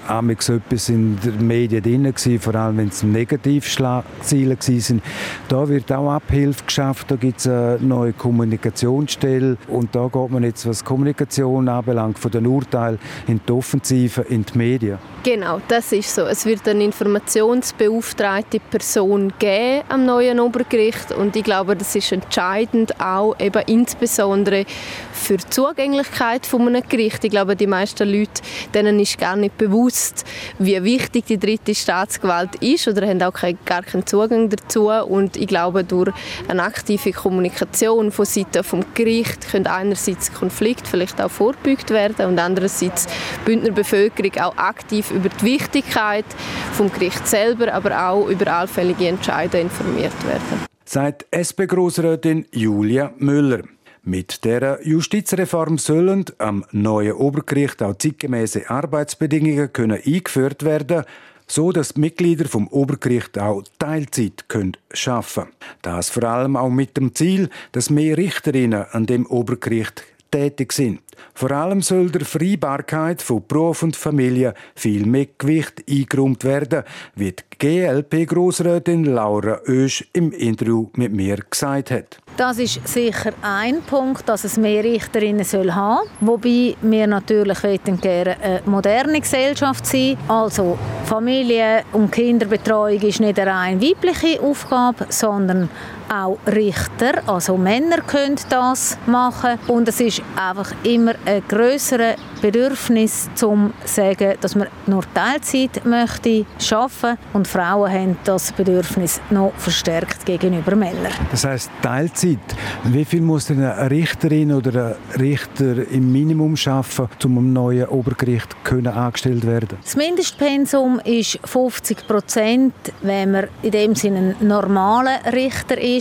war 0.07 0.23
so 0.39 0.53
etwas 0.53 0.87
in 0.87 1.19
den 1.19 1.45
Medien 1.45 1.83
drin, 1.83 2.39
vor 2.39 2.55
allem 2.55 2.77
wenn 2.77 2.87
es 2.87 3.03
Negativschlagzeilen 3.03 4.57
waren. 4.57 5.01
Da 5.49 5.67
wird 5.67 5.91
auch 5.91 6.09
Abhilfe 6.09 6.63
geschafft, 6.63 7.11
da 7.11 7.17
gibt 7.17 7.39
es 7.39 7.47
eine 7.47 7.79
neue 7.81 8.13
Kommunikationsstelle 8.13 9.57
und 9.67 9.93
da 9.93 10.07
geht 10.07 10.31
man 10.31 10.43
jetzt, 10.43 10.65
was 10.65 10.85
Kommunikation 10.85 11.67
anbelangt, 11.67 12.17
von 12.17 12.31
den 12.31 12.47
Urteilen 12.47 12.97
in 13.27 13.41
die 13.45 13.51
Offensive, 13.51 14.21
in 14.21 14.45
die 14.45 14.57
Medien. 14.57 14.99
Genau, 15.23 15.59
das 15.67 15.91
ist 15.91 16.15
so. 16.15 16.21
Es 16.21 16.45
wird 16.45 16.65
eine 16.65 16.85
informationsbeauftragte 16.85 18.61
Person 18.61 19.33
geben 19.37 19.83
am 19.89 20.05
neuen 20.05 20.39
Obergericht 20.39 21.11
und 21.11 21.35
ich 21.35 21.43
glaube, 21.43 21.75
das 21.75 21.93
ist 21.93 22.13
entscheidend 22.13 23.01
auch 23.01 23.35
eben 23.37 23.48
insbesondere 23.67 24.65
für 25.11 25.37
die 25.37 25.49
Zugänglichkeit 25.49 26.45
von 26.45 26.67
einem 26.67 26.83
Gericht. 26.87 27.23
Ich 27.23 27.31
glaube, 27.31 27.55
die 27.55 27.67
meisten 27.67 28.07
Leute, 28.09 28.41
denen 28.73 28.99
ist 28.99 29.17
gar 29.17 29.35
nicht 29.35 29.57
bewusst, 29.57 30.25
wie 30.57 30.81
wichtig 30.83 31.25
die 31.25 31.37
dritte 31.37 31.75
Staatsgewalt 31.75 32.55
ist 32.61 32.87
oder 32.87 33.07
haben 33.07 33.21
auch 33.21 33.33
gar 33.65 33.83
keinen 33.83 34.05
Zugang 34.05 34.49
dazu. 34.49 34.89
Und 34.89 35.37
ich 35.37 35.47
glaube, 35.47 35.83
durch 35.83 36.11
eine 36.47 36.63
aktive 36.63 37.11
Kommunikation 37.11 38.11
von 38.11 38.25
Seiten 38.25 38.63
vom 38.63 38.85
Gericht 38.93 39.51
können 39.51 39.67
einerseits 39.67 40.33
Konflikte 40.33 40.89
vielleicht 40.89 41.21
auch 41.21 41.31
vorgebeugt 41.31 41.89
werden 41.89 42.25
und 42.27 42.39
andererseits 42.39 43.05
die 43.05 43.45
Bündner 43.45 43.71
Bevölkerung 43.71 44.31
auch 44.41 44.57
aktiv 44.57 45.11
über 45.11 45.29
die 45.29 45.45
Wichtigkeit 45.45 46.25
vom 46.73 46.91
Gericht 46.91 47.27
selber, 47.27 47.73
aber 47.73 48.09
auch 48.09 48.27
über 48.27 48.51
allfällige 48.51 49.07
Entscheidungen 49.07 49.65
informiert 49.65 50.27
werden 50.27 50.78
sagt 50.89 51.27
SP-Grossrätin 51.29 52.47
Julia 52.51 53.13
Müller. 53.19 53.61
Mit 54.01 54.43
der 54.43 54.79
Justizreform 54.81 55.77
sollen 55.77 56.25
am 56.39 56.65
neuen 56.71 57.13
Obergericht 57.13 57.83
auch 57.83 57.95
zeitgemäße 57.95 58.67
Arbeitsbedingungen 58.71 59.71
können 59.71 60.01
eingeführt 60.03 60.63
werden. 60.63 61.03
so 61.45 61.71
dass 61.71 61.93
die 61.93 61.99
Mitglieder 62.01 62.45
vom 62.45 62.67
Obergericht 62.67 63.37
auch 63.37 63.63
Teilzeit 63.77 64.45
können 64.49 64.77
schaffen. 64.91 65.45
Das 65.81 66.09
vor 66.09 66.23
allem 66.23 66.55
auch 66.55 66.69
mit 66.69 66.95
dem 66.97 67.13
Ziel, 67.15 67.49
dass 67.71 67.89
mehr 67.89 68.17
Richterinnen 68.17 68.85
an 68.91 69.07
dem 69.07 69.25
Obergericht 69.25 70.03
tätig 70.31 70.73
sind. 70.73 70.99
Vor 71.33 71.51
allem 71.51 71.81
soll 71.81 72.09
der 72.09 72.25
Freibarkeit 72.25 73.21
von 73.21 73.43
Beruf 73.45 73.83
und 73.83 73.95
Familie 73.95 74.53
viel 74.75 75.05
mehr 75.05 75.27
Gewicht 75.37 75.83
eingeräumt 75.89 76.43
werden, 76.43 76.83
wie 77.15 77.33
die 77.33 77.43
GLP-Grossrätin 77.57 79.05
Laura 79.05 79.59
Oesch 79.67 80.07
im 80.13 80.31
Interview 80.31 80.87
mit 80.93 81.11
mir 81.11 81.37
gesagt 81.49 81.91
hat. 81.91 82.19
Das 82.37 82.57
ist 82.57 82.87
sicher 82.87 83.33
ein 83.41 83.81
Punkt, 83.81 84.29
dass 84.29 84.45
es 84.45 84.57
mehr 84.57 84.83
Richterinnen 84.83 85.43
soll 85.43 85.73
haben 85.73 86.07
wobei 86.21 86.75
wir 86.81 87.07
natürlich 87.07 87.59
gerne 88.01 88.37
eine 88.41 88.61
moderne 88.65 89.19
Gesellschaft 89.19 89.85
sein 89.85 90.17
Also 90.27 90.77
Familie- 91.05 91.83
und 91.91 92.11
Kinderbetreuung 92.11 93.01
ist 93.01 93.19
nicht 93.19 93.39
eine 93.39 93.51
rein 93.51 93.81
weibliche 93.81 94.41
Aufgabe, 94.41 95.07
sondern 95.09 95.69
auch 96.09 96.37
Richter, 96.47 97.21
also 97.27 97.57
Männer 97.57 98.01
können 98.01 98.35
das 98.49 98.97
machen 99.05 99.59
und 99.67 99.87
es 99.87 99.99
ist 99.99 100.21
einfach 100.35 100.71
immer 100.83 101.13
ein 101.25 101.43
größeres 101.47 102.15
Bedürfnis 102.41 103.29
zum 103.35 103.73
sagen, 103.83 104.35
dass 104.39 104.55
man 104.55 104.67
nur 104.87 105.03
Teilzeit 105.13 105.85
möchte 105.85 106.45
schaffen 106.57 107.17
und 107.33 107.47
Frauen 107.47 107.91
haben 107.91 108.17
das 108.23 108.51
Bedürfnis 108.53 109.19
noch 109.29 109.53
verstärkt 109.57 110.25
gegenüber 110.25 110.75
Männern. 110.75 111.11
Das 111.31 111.43
heißt 111.43 111.69
Teilzeit. 111.81 112.39
Wie 112.85 113.05
viel 113.05 113.21
muss 113.21 113.47
denn 113.47 113.63
eine 113.63 113.91
Richterin 113.91 114.53
oder 114.53 114.95
ein 115.13 115.19
Richter 115.19 115.89
im 115.91 116.11
Minimum 116.11 116.55
schaffen, 116.55 117.09
um 117.25 117.37
am 117.37 117.53
neuen 117.53 117.87
Obergericht 117.87 118.63
können 118.63 118.87
angestellt 118.87 119.45
werden? 119.45 119.77
Das 119.83 119.95
Mindestpensum 119.95 120.99
ist 121.03 121.39
50 121.43 122.07
Prozent, 122.07 122.73
wenn 123.01 123.31
man 123.31 123.47
in 123.61 123.71
dem 123.71 123.95
Sinne 123.95 124.35
ein 124.39 124.47
normaler 124.47 125.19
Richter 125.33 125.77
ist 125.77 125.98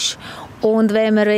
und 0.61 0.93
wenn 0.93 1.15
man 1.15 1.29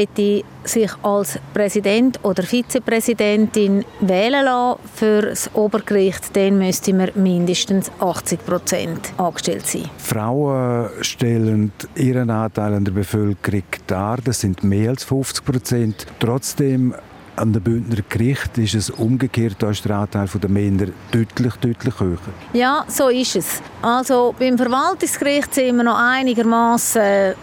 sich 0.64 0.90
als 1.02 1.38
Präsident 1.52 2.18
oder 2.22 2.42
Vizepräsidentin 2.42 3.84
wählen 4.00 4.44
lassen 4.44 4.80
für 4.94 5.22
das 5.22 5.54
Obergericht, 5.54 6.34
dann 6.34 6.58
müsste 6.58 6.94
man 6.94 7.10
mindestens 7.14 7.90
80 8.00 8.46
Prozent 8.46 9.12
angestellt 9.18 9.66
sein. 9.66 9.90
Frauen 9.98 10.88
stellen 11.02 11.72
ihren 11.96 12.30
Anteil 12.30 12.74
an 12.74 12.84
der 12.84 12.92
Bevölkerung 12.92 13.64
dar. 13.86 14.18
Das 14.24 14.40
sind 14.40 14.64
mehr 14.64 14.90
als 14.90 15.04
50 15.04 15.44
Prozent. 15.44 16.06
Trotzdem 16.18 16.94
an 17.36 17.52
den 17.52 17.62
Bündner 17.62 18.02
Gericht 18.08 18.58
ist 18.58 18.74
es 18.74 18.90
umgekehrt, 18.90 19.56
da 19.60 19.70
ist 19.70 19.84
der 19.84 19.96
Anteil 19.96 20.28
der 20.42 20.50
Männer 20.50 20.88
deutlich, 21.10 21.54
deutlich 21.56 21.98
höher. 21.98 22.18
Ja, 22.52 22.84
so 22.86 23.08
ist 23.08 23.36
es. 23.36 23.62
Also 23.80 24.34
beim 24.38 24.58
Verwaltungsgericht 24.58 25.54
sind 25.54 25.76
wir 25.76 25.84
noch 25.84 25.98
einigermaßen 25.98 27.34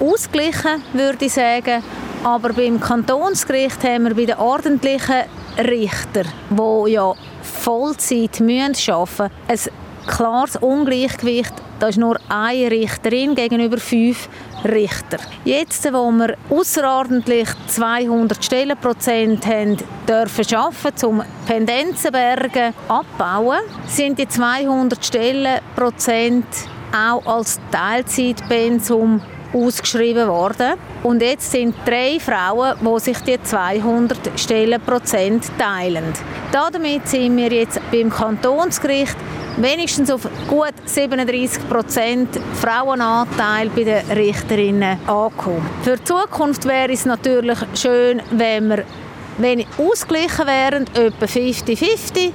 ausgeglichen, 0.00 0.82
würde 0.92 1.24
ich 1.24 1.32
sagen. 1.32 1.82
Aber 2.22 2.52
beim 2.52 2.80
Kantonsgericht 2.80 3.82
haben 3.84 4.04
wir 4.04 4.14
bei 4.14 4.24
den 4.24 4.38
ordentlichen 4.38 5.24
Richtern, 5.58 6.26
die 6.50 6.92
ja 6.92 7.14
Vollzeit 7.42 8.40
müssen 8.40 8.92
arbeiten 8.92 9.30
müssen, 9.48 9.70
ein 9.70 10.06
klares 10.06 10.56
Ungleichgewicht. 10.56 11.52
Da 11.80 11.88
ist 11.88 11.98
nur 11.98 12.18
eine 12.28 12.70
Richterin 12.70 13.34
gegenüber 13.34 13.78
fünf 13.78 14.28
Richter. 14.64 15.18
Jetzt, 15.44 15.84
wo 15.92 16.10
wir 16.12 16.36
außerordentlich 16.48 17.48
200 17.66 18.42
Stellenprozent 18.42 19.46
haben 19.46 19.76
dürfen 20.08 20.44
schaffen, 20.44 20.92
um 21.04 21.22
Pendenzenberge 21.46 22.72
abbauen, 22.88 23.60
sind 23.86 24.18
die 24.18 24.28
200 24.28 25.04
Stellenprozent 25.04 26.46
auch 26.96 27.26
als 27.26 27.60
Teilzeitpensum 27.70 29.20
ausgeschrieben 29.54 30.28
worden. 30.28 30.74
Und 31.02 31.22
jetzt 31.22 31.52
sind 31.52 31.74
drei 31.86 32.18
Frauen, 32.18 32.74
die 32.80 33.00
sich 33.00 33.18
die 33.20 33.40
200 33.42 34.38
Stellenprozent 34.38 35.50
teilen. 35.58 36.12
Damit 36.52 37.08
sind 37.08 37.36
wir 37.36 37.52
jetzt 37.52 37.80
beim 37.90 38.10
Kantonsgericht 38.10 39.16
wenigstens 39.56 40.10
auf 40.10 40.28
gut 40.48 40.74
37 40.84 41.68
Prozent 41.68 42.28
Frauenanteil 42.60 43.70
bei 43.70 43.84
den 43.84 44.10
Richterinnen 44.10 44.98
angekommen. 45.06 45.70
Für 45.82 45.96
die 45.96 46.04
Zukunft 46.04 46.64
wäre 46.64 46.92
es 46.92 47.04
natürlich 47.04 47.58
schön, 47.74 48.20
wenn 48.32 48.68
wir 48.68 48.84
wenn 49.38 49.64
ausgeglichen 49.78 50.46
wären, 50.46 50.86
etwa 50.94 51.26
50-50. 51.26 52.32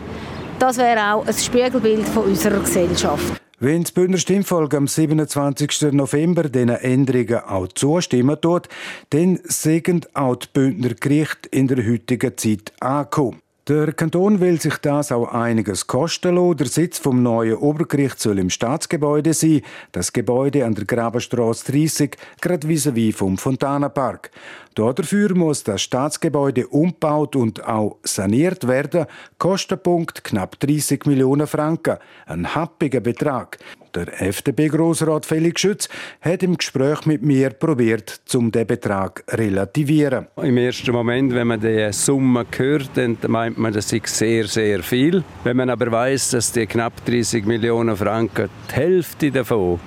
Das 0.60 0.78
wäre 0.78 1.14
auch 1.14 1.26
ein 1.26 1.34
Spiegelbild 1.34 2.08
von 2.10 2.24
unserer 2.24 2.60
Gesellschaft. 2.60 3.40
Wenn 3.62 3.84
das 3.84 3.92
Bündner 3.92 4.18
Stimmvolk 4.18 4.74
am 4.74 4.88
27. 4.88 5.92
November 5.92 6.44
diesen 6.44 6.70
Änderungen 6.70 7.40
auch 7.40 7.68
zustimmen 7.68 8.40
tut, 8.40 8.70
dann 9.10 9.42
sind 9.44 10.16
auch 10.16 10.38
die 10.38 10.48
Bündner 10.54 10.94
Gerichte 10.94 11.50
in 11.50 11.68
der 11.68 11.86
heutigen 11.86 12.38
Zeit 12.38 12.72
angekommen. 12.80 13.42
Der 13.70 13.94
Kanton 13.94 14.40
will 14.40 14.60
sich 14.60 14.78
das 14.78 15.12
auch 15.12 15.32
einiges 15.32 15.86
kosten 15.86 16.34
lassen. 16.34 16.58
Der 16.58 16.66
Sitz 16.66 16.98
vom 16.98 17.22
neuen 17.22 17.56
Obergericht 17.56 18.20
soll 18.20 18.40
im 18.40 18.50
Staatsgebäude 18.50 19.36
sein. 19.36 19.62
Das 19.92 20.12
Gebäude 20.12 20.66
an 20.66 20.74
der 20.74 20.86
Grabenstraße 20.86 21.72
30, 21.72 22.18
gerade 22.42 22.68
vis-à-vis 22.68 23.16
vom 23.16 23.38
Fontanapark. 23.38 24.32
Dafür 24.74 25.36
muss 25.36 25.64
das 25.64 25.84
Staatsgebäude 25.84 26.66
umgebaut 26.66 27.36
und 27.36 27.64
auch 27.64 27.98
saniert 28.02 28.68
werden. 28.68 29.06
Kostenpunkt 29.38 30.24
knapp 30.24 30.60
30 30.60 31.06
Millionen 31.06 31.46
Franken. 31.46 31.98
Ein 32.26 32.56
happiger 32.56 33.02
Betrag. 33.02 33.60
Der 34.00 34.22
FDP-Grossrat 34.22 35.26
Felix 35.26 35.60
Schütz 35.60 35.90
hat 36.22 36.42
im 36.42 36.56
Gespräch 36.56 37.06
mit 37.06 37.22
mir 37.22 37.50
probiert, 37.50 38.22
um 38.34 38.50
den 38.50 38.66
Betrag 38.66 39.26
zu 39.28 39.38
relativieren. 39.38 40.28
Im 40.42 40.56
ersten 40.56 40.94
Moment, 40.94 41.34
wenn 41.34 41.48
man 41.48 41.60
die 41.60 41.92
Summe 41.92 42.46
hört, 42.56 42.92
dann 42.96 43.18
meint 43.28 43.58
man, 43.58 43.74
das 43.74 43.92
ist 43.92 44.08
sehr, 44.08 44.48
sehr 44.48 44.82
viel. 44.84 45.22
Wenn 45.44 45.58
man 45.58 45.70
aber 45.70 45.92
weiß, 45.92 46.32
dass 46.32 46.54
die 46.54 46.66
knapp 46.66 47.06
30 47.06 47.46
Millionen 47.46 47.98
Franken 47.98 48.50
die 48.72 48.76
Hälfte 48.76 49.32
davon 49.32 49.82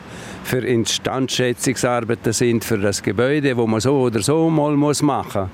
für 0.44 0.58
Instandschätzungsarbeiten 0.58 2.34
sind 2.34 2.64
für 2.64 2.78
das 2.78 3.02
Gebäude, 3.02 3.56
wo 3.56 3.66
man 3.66 3.80
so 3.80 3.98
oder 4.00 4.20
so 4.20 4.50
mal 4.50 4.76
machen 4.76 5.02
muss, 5.06 5.50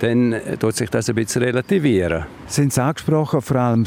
dann 0.00 0.36
tut 0.58 0.76
sich 0.76 0.90
das 0.90 1.08
ein 1.08 1.14
bisschen 1.14 1.44
relativieren. 1.44 2.26
Sind 2.46 2.74
Sie 2.74 2.82
angesprochen, 2.82 3.40
vor 3.40 3.56
allem 3.56 3.86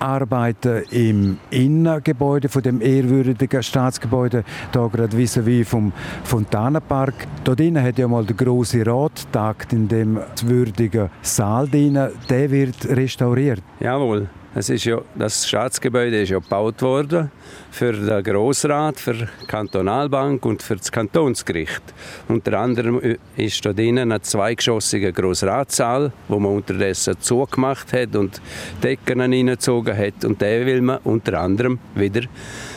Sanierungsarbeiten 0.00 0.82
im 0.90 1.38
Innengebäude 1.50 2.48
von 2.48 2.62
dem 2.62 2.80
ehrwürdigen 2.80 3.62
Staatsgebäude, 3.62 4.44
da 4.72 4.86
gerade 4.86 5.16
vis-à-vis 5.16 5.68
vom 5.68 5.92
Fontanenpark. 6.24 7.14
Dort 7.44 7.60
innen 7.60 7.82
hat 7.82 7.98
ja 7.98 8.08
mal 8.08 8.24
der 8.24 8.36
große 8.36 8.86
Rat 8.86 9.26
tagt 9.30 9.72
in 9.72 9.88
dem 9.88 10.18
würdigen 10.44 11.10
Saal 11.22 11.68
drin. 11.68 11.98
Der 12.28 12.50
wird 12.50 12.88
restauriert. 12.88 13.62
Jawohl. 13.78 14.28
Es 14.52 14.68
ist 14.68 14.84
ja, 14.84 15.00
das 15.14 15.46
Staatsgebäude 15.46 16.22
ist 16.22 16.30
ja 16.30 16.40
gebaut 16.40 16.82
worden 16.82 17.30
für 17.70 17.92
den 17.92 18.24
Grossrat, 18.24 18.98
für 18.98 19.14
die 19.14 19.46
Kantonalbank 19.46 20.44
und 20.44 20.60
für 20.60 20.74
das 20.74 20.90
Kantonsgericht. 20.90 21.82
Unter 22.26 22.58
anderem 22.58 23.00
äh, 23.00 23.16
ist 23.36 23.64
da 23.64 23.72
drinnen 23.72 24.10
ein 24.10 24.22
zweigeschossiger 24.22 25.12
Grossratssaal, 25.12 26.10
wo 26.26 26.40
man 26.40 26.56
unterdessen 26.56 27.14
zugemacht 27.20 27.92
hat 27.92 28.16
und 28.16 28.42
Decken 28.82 29.20
hineingezogen 29.20 29.96
hat. 29.96 30.24
Und 30.24 30.40
den 30.40 30.66
will 30.66 30.82
man 30.82 30.98
unter 31.04 31.38
anderem 31.38 31.78
wieder 31.94 32.22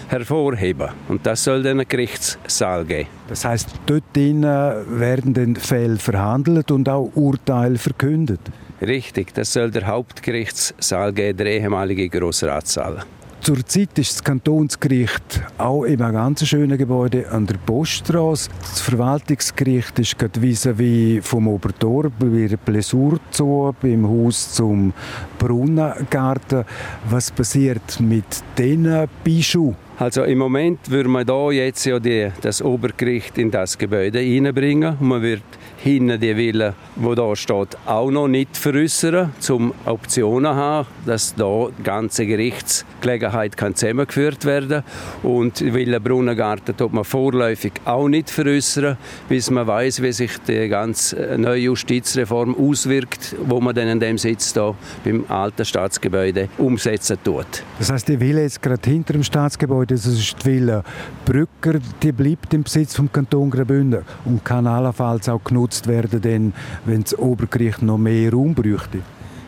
hervorheben. 0.09 0.89
Und 1.07 1.25
das 1.25 1.43
soll 1.43 1.63
dann 1.63 1.79
ein 1.79 1.87
Gerichtssaal 1.87 2.85
geben. 2.85 3.09
Das 3.27 3.45
heißt, 3.45 3.69
dort 3.87 4.15
werden 4.15 5.33
dann 5.33 5.55
Fälle 5.55 5.97
verhandelt 5.97 6.69
und 6.69 6.87
auch 6.87 7.09
Urteile 7.15 7.79
verkündet? 7.79 8.41
Richtig, 8.85 9.33
das 9.33 9.53
soll 9.53 9.71
der 9.71 9.87
Hauptgerichtssaal 9.87 11.13
geben, 11.13 11.37
der 11.37 11.47
ehemalige 11.47 12.09
Grossratssaal. 12.09 13.05
Zurzeit 13.39 13.97
ist 13.97 14.13
das 14.13 14.23
Kantonsgericht 14.23 15.41
auch 15.57 15.83
in 15.83 16.01
einem 16.01 16.13
ganz 16.13 16.45
schönen 16.45 16.77
Gebäude 16.77 17.29
an 17.29 17.45
der 17.45 17.55
Poststraße. 17.55 18.49
Das 18.61 18.81
Verwaltungsgericht 18.81 19.99
ist 19.99 20.17
gerade 20.17 20.39
vis-à-vis 20.39 21.21
vom 21.21 21.47
Obertor 21.49 22.09
bei 22.09 22.47
der 22.47 22.57
Plessur 22.57 23.19
zu, 23.31 23.73
beim 23.81 24.07
Haus 24.07 24.53
zum 24.53 24.93
Brunnengarten. 25.39 26.63
Was 27.09 27.31
passiert 27.31 27.99
mit 27.99 28.25
diesen 28.57 29.07
Bischof? 29.23 29.75
Also 29.97 30.23
im 30.23 30.37
Moment 30.37 30.89
würde 30.89 31.09
man 31.09 31.25
da 31.25 31.51
jetzt 31.51 31.85
ja 31.85 31.99
die, 31.99 32.31
das 32.41 32.61
Obergericht 32.61 33.37
in 33.37 33.51
das 33.51 33.77
Gebäude 33.77 34.19
einbringen 34.19 34.97
und 34.99 35.07
man 35.07 35.21
wird 35.21 35.43
hinten 35.83 36.17
die 36.17 36.37
Villa, 36.37 36.75
wo 36.95 37.13
da 37.13 37.35
steht, 37.35 37.77
auch 37.85 38.09
noch 38.09 38.29
nicht 38.29 38.55
veräußern, 38.55 39.33
um 39.49 39.73
Optionen 39.85 40.53
zu 40.53 40.55
haben, 40.55 40.87
dass 41.05 41.35
da 41.35 41.67
die 41.77 41.83
ganze 41.83 42.25
Gerichtsgelegenheit 42.25 43.57
kann 43.57 43.75
zusammengeführt 43.75 44.45
werden 44.45 44.83
und 45.23 45.59
Villa 45.73 45.99
Brunnengarten 45.99 46.77
tut 46.77 46.93
man 46.93 47.03
vorläufig 47.03 47.73
auch 47.83 48.07
nicht 48.07 48.29
veräußern, 48.29 48.97
bis 49.27 49.51
man 49.51 49.67
weiß, 49.67 50.01
wie 50.01 50.13
sich 50.13 50.31
die 50.47 50.69
ganze 50.69 51.37
neue 51.37 51.63
Justizreform 51.63 52.55
auswirkt, 52.55 53.35
wo 53.45 53.59
man 53.59 53.75
dann 53.75 53.89
in 53.89 53.99
dem 53.99 54.17
Sitz 54.17 54.53
da 54.53 54.73
beim 55.03 55.25
alten 55.27 55.65
Staatsgebäude 55.65 56.47
umsetzen 56.59 57.17
tut. 57.25 57.45
Das 57.79 57.91
heißt, 57.91 58.07
die 58.07 58.21
Villa 58.21 58.39
jetzt 58.39 58.61
gerade 58.61 58.89
hinter 58.89 59.11
dem 59.11 59.23
Staatsgebäude, 59.23 59.95
das 59.95 60.05
ist 60.05 60.37
die 60.45 60.45
Villa 60.45 60.81
Brücker, 61.25 61.79
die 62.01 62.13
bleibt 62.13 62.53
im 62.53 62.63
Besitz 62.63 62.95
vom 62.95 63.11
Kanton 63.11 63.49
Graubünden 63.49 64.05
und 64.23 64.45
kann 64.45 64.65
allenfalls 64.65 65.27
auch 65.27 65.43
genutzt 65.43 65.72
werden, 65.87 66.21
denn 66.21 66.53
wenn 66.85 67.03
das 67.03 67.17
Obergericht 67.17 67.81
noch 67.81 67.97
mehr 67.97 68.31
Raum 68.31 68.53
bräuchte. 68.53 68.99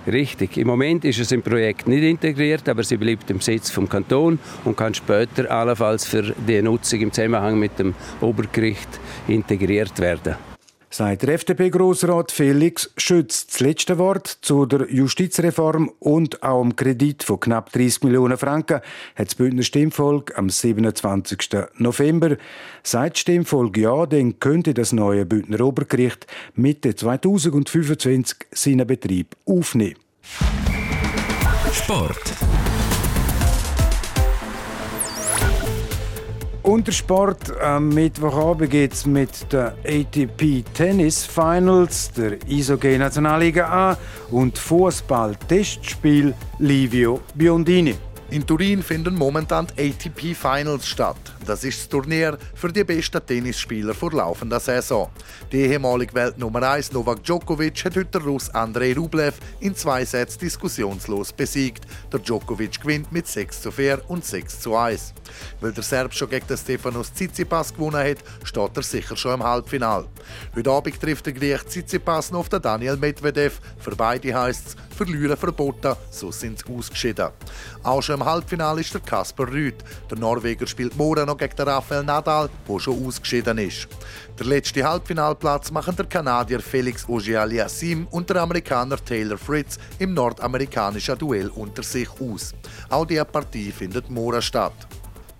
Richtig. 0.07 0.57
Im 0.57 0.67
Moment 0.67 1.03
ist 1.03 1.19
es 1.19 1.31
im 1.31 1.41
Projekt 1.41 1.88
nicht 1.88 2.03
integriert, 2.03 2.69
aber 2.69 2.83
sie 2.83 2.97
bleibt 2.97 3.29
im 3.31 3.41
Sitz 3.41 3.71
vom 3.71 3.89
Kanton 3.89 4.38
und 4.63 4.77
kann 4.77 4.93
später 4.93 5.49
allenfalls 5.49 6.05
für 6.05 6.33
die 6.47 6.61
Nutzung 6.61 7.01
im 7.01 7.11
Zusammenhang 7.11 7.57
mit 7.57 7.79
dem 7.79 7.95
Obergericht 8.21 8.99
integriert 9.27 9.99
werden 9.99 10.35
sagt 10.95 11.23
der 11.23 11.34
FDP-Grossrat 11.34 12.31
Felix 12.31 12.89
Schütz. 12.95 13.47
Das 13.47 13.60
letzte 13.60 13.97
Wort 13.97 14.27
zu 14.27 14.65
der 14.65 14.89
Justizreform 14.89 15.91
und 15.99 16.41
auch 16.41 16.62
dem 16.62 16.77
Kredit 16.77 17.21
von 17.21 17.38
knapp 17.38 17.69
30 17.73 18.03
Millionen 18.03 18.38
Franken 18.38 18.79
hat 19.15 19.27
das 19.27 19.36
Bündner 19.36 19.63
Stimmvolk 19.63 20.38
am 20.38 20.49
27. 20.49 21.49
November. 21.79 22.38
Seit 22.81 23.17
Stimmvolk 23.17 23.75
ja, 23.75 24.05
dann 24.05 24.39
könnte 24.39 24.73
das 24.73 24.93
neue 24.93 25.25
Bündner 25.25 25.60
Obergericht 25.65 26.27
Mitte 26.53 26.95
2025 26.95 28.38
seinen 28.51 28.88
Betrieb 28.88 29.36
aufnehmen. 29.45 29.95
Sport. 31.73 32.34
Und 36.65 36.88
der 36.88 36.93
Sport 36.93 37.56
am 37.62 37.89
Mittwochabend 37.89 38.71
geht 38.71 38.93
es 38.93 39.06
mit 39.06 39.54
den 39.54 39.67
ATP 39.86 40.63
Tennis 40.73 41.23
Finals, 41.23 42.12
der 42.12 42.39
Eishockey 42.49 42.97
Nationalliga 42.97 43.67
A 43.67 43.97
und 44.32 44.58
Fußball 44.58 45.36
Testspiel 45.47 46.34
Livio 46.58 47.21
Biondini. 47.36 47.95
In 48.32 48.47
Turin 48.47 48.82
finden 48.82 49.13
momentan 49.13 49.67
ATP 49.78 50.34
Finals 50.34 50.88
statt. 50.88 51.15
Das 51.45 51.63
ist 51.63 51.80
das 51.80 51.89
Turnier 51.89 52.39
für 52.56 52.73
die 52.73 52.84
besten 52.84 53.23
Tennisspieler 53.23 53.93
vor 53.93 54.12
laufender 54.13 54.60
Saison. 54.60 55.12
Die 55.51 55.58
ehemalige 55.58 56.15
Weltnummer 56.15 56.63
1 56.63 56.91
Novak 56.93 57.23
Djokovic 57.23 57.86
hat 57.86 57.95
heute 57.95 58.19
der 58.19 58.21
Russ 58.21 58.49
Andrei 58.49 58.95
Rublev 58.95 59.36
in 59.60 59.75
zwei 59.75 60.04
Sätzen 60.04 60.39
diskussionslos 60.39 61.32
besiegt. 61.32 61.86
Der 62.12 62.19
Djokovic 62.19 62.82
gewinnt 62.82 63.12
mit 63.12 63.28
6 63.28 63.62
zu 63.62 63.71
4 63.71 64.01
und 64.08 64.25
6 64.25 64.62
zu 64.62 64.75
1. 64.75 65.13
Weil 65.61 65.71
der 65.71 65.83
Serb 65.83 66.13
schon 66.13 66.29
gegen 66.29 66.47
den 66.47 66.57
Stefanos 66.57 67.13
Tsitsipas 67.13 67.73
gewonnen 67.73 68.07
hat, 68.07 68.17
steht 68.43 68.77
er 68.77 68.83
sicher 68.83 69.15
schon 69.15 69.35
im 69.35 69.43
Halbfinale. 69.43 70.07
Heute 70.55 70.71
Abend 70.71 70.99
trifft 70.99 71.25
der 71.25 71.33
Griech 71.33 71.65
Tsitsipas 71.65 72.31
noch 72.31 72.39
auf 72.39 72.49
den 72.49 72.61
Daniel 72.61 72.97
Medvedev. 72.97 73.59
Für 73.79 73.95
beide 73.95 74.33
heisst 74.33 74.67
es, 74.67 74.75
verlieren 74.95 75.37
verboten, 75.37 75.95
so 76.09 76.31
sind 76.31 76.59
sie 76.59 76.73
ausgeschieden. 76.73 77.29
Auch 77.83 78.01
schon 78.01 78.15
im 78.15 78.25
Halbfinale 78.25 78.81
ist 78.81 78.93
der 78.93 79.01
Kasper 79.01 79.47
Rüth. 79.47 79.83
Der 80.09 80.17
Norweger 80.17 80.67
spielt 80.67 80.95
morgen 80.95 81.25
noch 81.25 81.37
gegen 81.37 81.55
den 81.55 81.67
Rafael 81.67 82.03
Nadal, 82.03 82.49
der 82.67 82.79
schon 82.79 83.05
ausgeschieden 83.05 83.57
ist. 83.57 83.87
Der 84.39 84.45
letzte 84.45 84.83
Halbfinalplatz 84.83 85.71
machen 85.71 85.95
der 85.95 86.05
Kanadier 86.05 86.59
Felix 86.59 87.07
Auger-Aliassime 87.07 88.07
und 88.11 88.29
der 88.29 88.41
Amerikaner 88.41 88.97
Taylor 89.03 89.37
Fritz 89.37 89.77
im 89.99 90.13
nordamerikanischen 90.13 91.17
Duell 91.17 91.49
unter 91.49 91.83
sich 91.83 92.09
aus. 92.19 92.53
Auch 92.89 93.05
diese 93.05 93.25
Partie 93.25 93.71
findet 93.71 94.09
morgen 94.09 94.41
statt. 94.41 94.87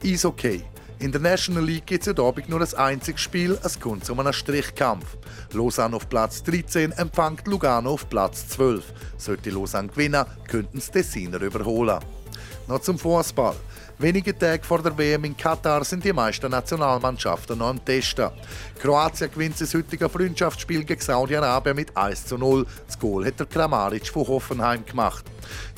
Eishockey. 0.06 0.62
In 1.00 1.12
der 1.12 1.20
National 1.20 1.66
League 1.66 1.88
gibt 1.88 2.04
es 2.04 2.08
heute 2.08 2.22
Abend 2.22 2.48
nur 2.48 2.62
ein 2.62 2.74
einziges 2.76 3.22
Spiel, 3.22 3.58
es 3.64 3.80
kommt 3.80 4.08
um 4.08 4.20
einen 4.20 4.34
Strichkampf. 4.34 5.18
Lausanne 5.52 5.96
auf 5.96 6.08
Platz 6.08 6.44
13 6.44 6.92
empfängt 6.92 7.48
Lugano 7.48 7.94
auf 7.94 8.08
Platz 8.08 8.48
12. 8.50 8.84
Sollte 9.18 9.50
Lausanne 9.50 9.88
gewinnen, 9.88 10.24
könnten 10.48 10.80
sie 10.80 10.92
Tessiner 10.92 11.42
überholen. 11.42 12.00
Noch 12.68 12.82
zum 12.82 13.00
Fußball. 13.00 13.56
Wenige 13.98 14.38
Tage 14.38 14.62
vor 14.66 14.82
der 14.82 14.98
WM 14.98 15.24
in 15.24 15.38
Katar 15.38 15.86
sind 15.86 16.04
die 16.04 16.12
meisten 16.12 16.52
Nationalmannschaften 16.52 17.58
noch 17.58 17.70
am 17.70 17.84
Testen. 17.84 18.30
Kroatien 18.78 19.32
gewinnt 19.32 19.60
das 19.62 19.74
heutige 19.74 20.10
Freundschaftsspiel 20.10 20.84
gegen 20.84 21.00
Saudi-Arabien 21.00 21.78
mit 21.78 21.96
1 21.96 22.26
zu 22.26 22.38
0. 22.38 22.66
Das 22.86 23.00
Goal 23.00 23.26
hat 23.26 23.40
der 23.40 23.46
Kramaric 23.46 24.08
von 24.08 24.28
Hoffenheim 24.28 24.86
gemacht. 24.86 25.24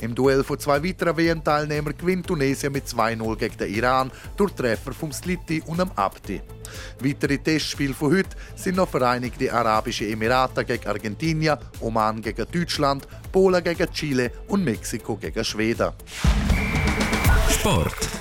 Im 0.00 0.16
Duell 0.16 0.42
von 0.42 0.58
zwei 0.58 0.82
weiteren 0.82 1.16
WM-Teilnehmern 1.16 1.96
gewinnt 1.96 2.26
Tunesien 2.26 2.72
mit 2.72 2.86
2-0 2.86 3.36
gegen 3.36 3.56
den 3.56 3.72
Iran 3.72 4.10
durch 4.36 4.52
Treffer 4.52 4.92
vom 4.92 5.12
Sliti 5.12 5.62
und 5.66 5.78
dem 5.78 5.92
Abdi. 5.92 6.40
Weitere 7.00 7.38
Testspiele 7.38 7.94
von 7.94 8.16
heute 8.16 8.36
sind 8.56 8.76
noch 8.76 8.88
Vereinigte 8.88 9.52
Arabische 9.52 10.08
Emirate 10.08 10.64
gegen 10.64 10.88
Argentinien, 10.88 11.56
Oman 11.80 12.20
gegen 12.20 12.46
Deutschland, 12.50 13.06
Polen 13.30 13.62
gegen 13.62 13.92
Chile 13.92 14.32
und 14.48 14.64
Mexiko 14.64 15.16
gegen 15.16 15.44
Schweden. 15.44 15.92
Sport. 17.68 18.17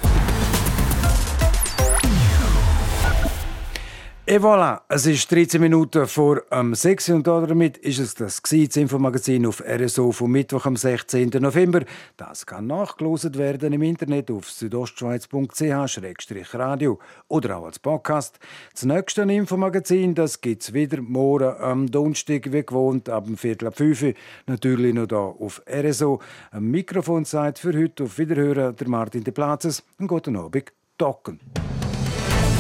Et 4.30 4.42
voilà, 4.42 4.82
es 4.90 5.06
ist 5.06 5.32
13 5.32 5.62
Minuten 5.62 6.06
vor 6.06 6.42
um, 6.52 6.76
6 6.76 7.12
und 7.12 7.26
damit 7.26 7.78
ist 7.78 8.00
es 8.00 8.14
das, 8.14 8.42
das 8.42 8.76
Infomagazin 8.76 9.46
auf 9.46 9.64
RSO 9.66 10.12
vom 10.12 10.34
Mittwoch 10.34 10.66
am 10.66 10.76
16. 10.76 11.30
November. 11.40 11.86
Das 12.18 12.46
kann 12.46 12.68
nachgelost 12.68 13.38
werden 13.38 13.72
im 13.72 13.84
Internet 13.84 14.30
auf 14.30 14.52
südostschweiz.ch-radio 14.52 17.00
oder 17.30 17.58
auch 17.58 17.68
als 17.68 17.80
Podcast. 17.80 18.38
Das 18.74 18.84
nächste 18.84 19.22
Infomagazin, 19.22 20.14
das 20.14 20.42
gibt 20.42 20.62
es 20.62 20.74
wieder 20.74 21.02
morgen 21.02 21.56
am 21.62 21.90
Donnerstag, 21.90 22.52
wie 22.52 22.66
gewohnt, 22.66 23.08
ab 23.08 23.28
dem 23.28 23.38
Viertel 23.38 23.70
ab 23.70 23.78
5 23.78 24.14
Natürlich 24.46 24.94
noch 24.94 25.08
hier 25.08 25.18
auf 25.18 25.62
RSO. 25.72 26.20
Am 26.52 26.70
Mikrofon 26.70 27.24
für 27.24 27.74
heute 27.74 28.04
auf 28.04 28.18
Wiederhören 28.18 28.76
der 28.76 28.90
Martin 28.90 29.24
de 29.24 29.34
Platzes. 29.34 29.86
Einen 29.98 30.10
guten 30.10 30.36
Abend, 30.36 30.74
Docken. 30.98 31.40